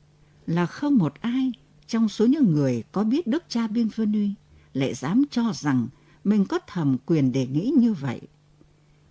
là 0.46 0.66
không 0.66 0.96
một 0.96 1.14
ai 1.20 1.52
trong 1.87 2.09
số 2.09 2.26
những 2.26 2.52
người 2.52 2.83
có 2.92 3.04
biết 3.04 3.26
Đức 3.26 3.44
cha 3.48 3.66
Bienvenu 3.66 4.28
lại 4.72 4.94
dám 4.94 5.24
cho 5.31 5.52
rằng 5.54 5.88
mình 6.24 6.44
có 6.44 6.59
thẩm 6.66 6.96
quyền 7.07 7.33
để 7.33 7.46
nghĩ 7.46 7.72
như 7.76 7.94
vậy. 7.94 8.20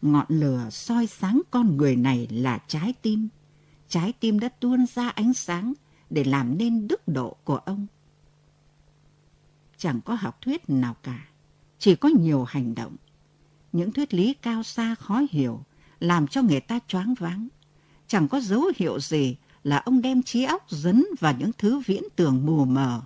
Ngọn 0.01 0.25
lửa 0.29 0.69
soi 0.71 1.07
sáng 1.07 1.41
con 1.51 1.77
người 1.77 1.95
này 1.95 2.27
là 2.31 2.59
trái 2.67 2.93
tim. 3.01 3.27
Trái 3.89 4.13
tim 4.13 4.39
đã 4.39 4.49
tuôn 4.49 4.85
ra 4.85 5.09
ánh 5.09 5.33
sáng 5.33 5.73
để 6.09 6.23
làm 6.23 6.57
nên 6.57 6.87
đức 6.87 7.07
độ 7.07 7.35
của 7.43 7.57
ông. 7.57 7.87
Chẳng 9.77 10.01
có 10.01 10.13
học 10.13 10.37
thuyết 10.41 10.69
nào 10.69 10.95
cả, 11.03 11.27
chỉ 11.79 11.95
có 11.95 12.09
nhiều 12.09 12.43
hành 12.43 12.75
động 12.75 12.95
những 13.77 13.91
thuyết 13.91 14.13
lý 14.13 14.33
cao 14.33 14.63
xa 14.63 14.95
khó 14.95 15.21
hiểu, 15.31 15.63
làm 15.99 16.27
cho 16.27 16.41
người 16.41 16.59
ta 16.59 16.79
choáng 16.87 17.13
váng. 17.19 17.47
Chẳng 18.07 18.27
có 18.27 18.39
dấu 18.39 18.63
hiệu 18.75 18.99
gì 18.99 19.35
là 19.63 19.77
ông 19.77 20.01
đem 20.01 20.23
trí 20.23 20.43
óc 20.43 20.65
dấn 20.69 21.05
vào 21.19 21.33
những 21.39 21.51
thứ 21.57 21.81
viễn 21.85 22.03
tưởng 22.15 22.45
mù 22.45 22.65
mờ. 22.65 23.01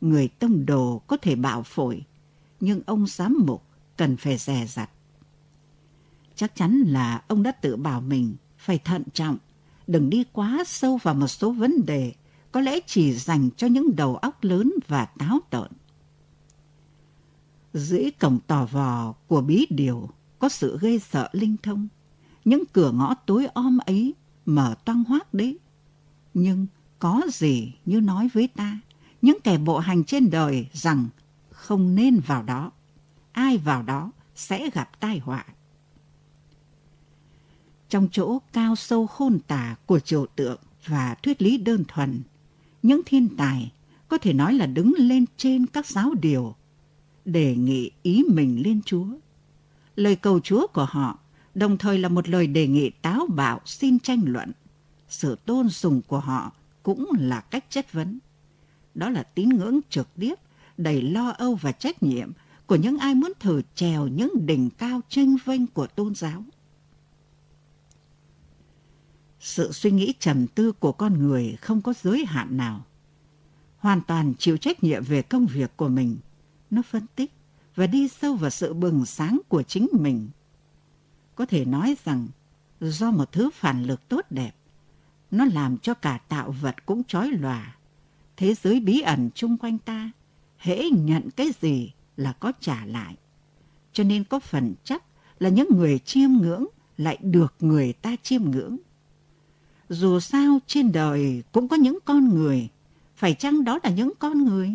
Người 0.00 0.28
tông 0.28 0.66
đồ 0.66 1.02
có 1.06 1.16
thể 1.16 1.36
bạo 1.36 1.62
phổi, 1.62 2.04
nhưng 2.60 2.80
ông 2.86 3.06
giám 3.06 3.38
mục 3.46 3.62
cần 3.96 4.16
phải 4.16 4.36
dè 4.36 4.66
dặt. 4.66 4.90
Chắc 6.34 6.54
chắn 6.54 6.78
là 6.86 7.22
ông 7.28 7.42
đã 7.42 7.52
tự 7.52 7.76
bảo 7.76 8.00
mình 8.00 8.34
phải 8.58 8.78
thận 8.78 9.02
trọng, 9.12 9.36
đừng 9.86 10.10
đi 10.10 10.24
quá 10.32 10.64
sâu 10.66 10.98
vào 11.02 11.14
một 11.14 11.28
số 11.28 11.52
vấn 11.52 11.86
đề 11.86 12.12
có 12.52 12.60
lẽ 12.60 12.80
chỉ 12.86 13.12
dành 13.12 13.50
cho 13.56 13.66
những 13.66 13.96
đầu 13.96 14.16
óc 14.16 14.44
lớn 14.44 14.72
và 14.88 15.04
táo 15.04 15.40
tợn 15.50 15.68
dưới 17.74 18.10
cổng 18.20 18.38
tò 18.46 18.64
vò 18.64 19.14
của 19.26 19.40
bí 19.40 19.66
điều 19.70 20.08
có 20.38 20.48
sự 20.48 20.78
gây 20.78 20.98
sợ 20.98 21.28
linh 21.32 21.56
thông. 21.62 21.88
Những 22.44 22.64
cửa 22.72 22.90
ngõ 22.92 23.14
tối 23.14 23.46
om 23.54 23.78
ấy 23.78 24.14
mở 24.46 24.74
toang 24.84 25.04
hoác 25.04 25.34
đấy. 25.34 25.58
Nhưng 26.34 26.66
có 26.98 27.22
gì 27.32 27.72
như 27.84 28.00
nói 28.00 28.28
với 28.32 28.48
ta, 28.48 28.78
những 29.22 29.38
kẻ 29.44 29.58
bộ 29.58 29.78
hành 29.78 30.04
trên 30.04 30.30
đời 30.30 30.66
rằng 30.72 31.08
không 31.50 31.94
nên 31.94 32.20
vào 32.26 32.42
đó. 32.42 32.70
Ai 33.32 33.58
vào 33.58 33.82
đó 33.82 34.10
sẽ 34.34 34.70
gặp 34.70 35.00
tai 35.00 35.18
họa. 35.18 35.44
Trong 37.88 38.08
chỗ 38.12 38.38
cao 38.52 38.76
sâu 38.76 39.06
khôn 39.06 39.38
tả 39.46 39.76
của 39.86 40.00
trừu 40.00 40.26
tượng 40.36 40.60
và 40.86 41.14
thuyết 41.22 41.42
lý 41.42 41.58
đơn 41.58 41.84
thuần, 41.88 42.22
những 42.82 43.00
thiên 43.06 43.36
tài 43.36 43.72
có 44.08 44.18
thể 44.18 44.32
nói 44.32 44.54
là 44.54 44.66
đứng 44.66 44.92
lên 44.96 45.24
trên 45.36 45.66
các 45.66 45.86
giáo 45.86 46.14
điều, 46.20 46.54
đề 47.24 47.56
nghị 47.56 47.90
ý 48.02 48.24
mình 48.28 48.62
lên 48.64 48.80
Chúa. 48.82 49.06
Lời 49.96 50.16
cầu 50.16 50.40
Chúa 50.40 50.66
của 50.66 50.86
họ 50.90 51.18
đồng 51.54 51.78
thời 51.78 51.98
là 51.98 52.08
một 52.08 52.28
lời 52.28 52.46
đề 52.46 52.66
nghị 52.66 52.90
táo 52.90 53.26
bạo 53.26 53.60
xin 53.64 53.98
tranh 53.98 54.20
luận. 54.24 54.52
Sự 55.08 55.36
tôn 55.46 55.70
sùng 55.70 56.02
của 56.06 56.20
họ 56.20 56.52
cũng 56.82 57.10
là 57.18 57.40
cách 57.40 57.64
chất 57.68 57.92
vấn. 57.92 58.18
Đó 58.94 59.08
là 59.08 59.22
tín 59.22 59.48
ngưỡng 59.48 59.80
trực 59.90 60.08
tiếp, 60.14 60.34
đầy 60.76 61.02
lo 61.02 61.28
âu 61.28 61.54
và 61.54 61.72
trách 61.72 62.02
nhiệm 62.02 62.32
của 62.66 62.76
những 62.76 62.98
ai 62.98 63.14
muốn 63.14 63.32
thử 63.40 63.62
trèo 63.74 64.08
những 64.08 64.46
đỉnh 64.46 64.70
cao 64.70 65.00
tranh 65.08 65.36
vênh 65.44 65.66
của 65.66 65.86
tôn 65.86 66.14
giáo. 66.14 66.44
Sự 69.40 69.72
suy 69.72 69.90
nghĩ 69.90 70.14
trầm 70.18 70.46
tư 70.46 70.72
của 70.72 70.92
con 70.92 71.18
người 71.18 71.56
không 71.60 71.82
có 71.82 71.94
giới 72.02 72.24
hạn 72.26 72.56
nào. 72.56 72.84
Hoàn 73.78 74.00
toàn 74.00 74.34
chịu 74.38 74.56
trách 74.56 74.84
nhiệm 74.84 75.04
về 75.04 75.22
công 75.22 75.46
việc 75.46 75.76
của 75.76 75.88
mình. 75.88 76.16
Nó 76.70 76.82
phân 76.82 77.06
tích 77.14 77.32
và 77.74 77.86
đi 77.86 78.08
sâu 78.08 78.34
vào 78.34 78.50
sự 78.50 78.74
bừng 78.74 79.06
sáng 79.06 79.40
của 79.48 79.62
chính 79.62 79.88
mình. 79.92 80.28
Có 81.34 81.46
thể 81.46 81.64
nói 81.64 81.96
rằng 82.04 82.28
do 82.80 83.10
một 83.10 83.32
thứ 83.32 83.50
phản 83.54 83.84
lực 83.84 84.08
tốt 84.08 84.26
đẹp, 84.30 84.52
nó 85.30 85.44
làm 85.44 85.78
cho 85.78 85.94
cả 85.94 86.18
tạo 86.28 86.54
vật 86.60 86.86
cũng 86.86 87.04
chói 87.04 87.30
lòa. 87.30 87.76
Thế 88.36 88.54
giới 88.54 88.80
bí 88.80 89.00
ẩn 89.00 89.30
chung 89.34 89.56
quanh 89.56 89.78
ta, 89.78 90.10
hễ 90.58 90.90
nhận 90.90 91.30
cái 91.30 91.50
gì 91.60 91.92
là 92.16 92.32
có 92.32 92.52
trả 92.60 92.84
lại. 92.84 93.16
Cho 93.92 94.04
nên 94.04 94.24
có 94.24 94.38
phần 94.38 94.74
chắc 94.84 95.04
là 95.38 95.48
những 95.48 95.68
người 95.76 95.98
chiêm 95.98 96.30
ngưỡng 96.30 96.66
lại 96.98 97.18
được 97.22 97.54
người 97.60 97.92
ta 97.92 98.16
chiêm 98.22 98.50
ngưỡng. 98.50 98.76
Dù 99.88 100.20
sao 100.20 100.58
trên 100.66 100.92
đời 100.92 101.42
cũng 101.52 101.68
có 101.68 101.76
những 101.76 101.98
con 102.04 102.28
người, 102.28 102.68
phải 103.16 103.34
chăng 103.34 103.64
đó 103.64 103.78
là 103.82 103.90
những 103.90 104.12
con 104.18 104.44
người? 104.44 104.72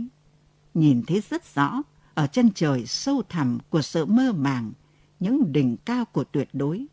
Nhìn 0.73 1.03
thấy 1.07 1.23
rất 1.29 1.55
rõ 1.55 1.81
ở 2.13 2.27
chân 2.27 2.51
trời 2.55 2.85
sâu 2.85 3.21
thẳm 3.29 3.57
của 3.69 3.81
sự 3.81 4.05
mơ 4.05 4.31
màng, 4.31 4.71
những 5.19 5.51
đỉnh 5.53 5.77
cao 5.77 6.05
của 6.05 6.23
tuyệt 6.23 6.49
đối, 6.53 6.85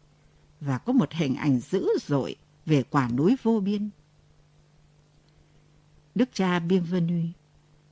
và 0.61 0.79
có 0.79 0.93
một 0.93 1.13
hình 1.13 1.35
ảnh 1.35 1.61
dữ 1.61 1.89
dội 2.07 2.37
về 2.67 2.83
quả 2.83 3.09
núi 3.09 3.37
vô 3.43 3.61
biên. 3.61 3.91
Đức 6.15 6.29
cha 6.33 6.59
Bienvenu 6.59 7.23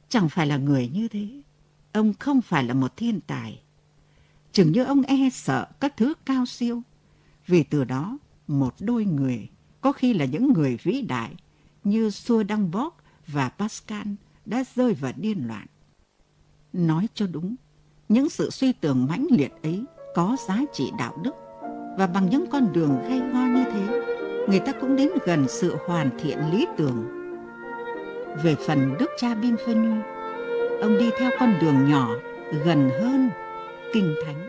chẳng 0.09 0.29
phải 0.29 0.47
là 0.47 0.57
người 0.57 0.89
như 0.89 1.09
thế. 1.09 1.43
Ông 1.93 2.15
không 2.15 2.43
phải 2.43 2.65
là 2.65 2.75
một 2.75 2.97
thiên 2.97 3.21
tài. 3.21 3.63
Chừng 4.53 4.73
như 4.73 4.85
ông 4.85 5.03
e 5.03 5.31
sợ 5.33 5.69
các 5.81 5.97
thứ 5.97 6.15
cao 6.25 6.47
siêu. 6.47 6.83
Vì 7.47 7.63
từ 7.63 7.85
đó, 7.85 8.19
một 8.47 8.75
đôi 8.81 9.05
người, 9.05 9.49
có 9.81 9.93
khi 9.93 10.15
là 10.15 10.25
những 10.25 10.53
người 10.53 10.79
vĩ 10.83 11.03
đại 11.03 11.35
như 11.85 12.11
Sua 12.11 12.43
Đăng 12.43 12.71
Bóc 12.71 12.97
và 13.27 13.49
Pascal 13.49 14.09
đã 14.47 14.65
rơi 14.75 14.95
vào 14.95 15.13
điên 15.17 15.47
loạn. 15.47 15.67
Nói 16.73 17.09
cho 17.15 17.27
đúng, 17.27 17.57
những 18.09 18.29
sự 18.29 18.51
suy 18.51 18.73
tưởng 18.73 19.07
mãnh 19.07 19.27
liệt 19.31 19.53
ấy 19.63 19.85
có 20.15 20.37
giá 20.49 20.59
trị 20.73 20.93
đạo 20.99 21.13
đức 21.23 21.35
và 21.99 22.07
bằng 22.07 22.31
những 22.31 22.45
con 22.51 22.73
đường 22.73 22.99
gay 23.09 23.21
go 23.33 23.41
như 23.41 23.65
thế, 23.65 24.01
người 24.49 24.61
ta 24.61 24.73
cũng 24.73 24.97
đến 24.97 25.09
gần 25.27 25.49
sự 25.49 25.77
hoàn 25.87 26.11
thiện 26.19 26.39
lý 26.53 26.67
tưởng. 26.77 27.05
Về 28.43 28.55
phần 28.67 28.95
Đức 28.99 29.11
cha 29.19 29.35
Bienvenu, 29.35 30.03
ông 30.81 30.99
đi 30.99 31.11
theo 31.19 31.31
con 31.41 31.55
đường 31.61 31.91
nhỏ 31.91 32.09
gần 32.65 32.91
hơn 33.01 33.31
kinh 33.93 34.15
thánh 34.25 34.49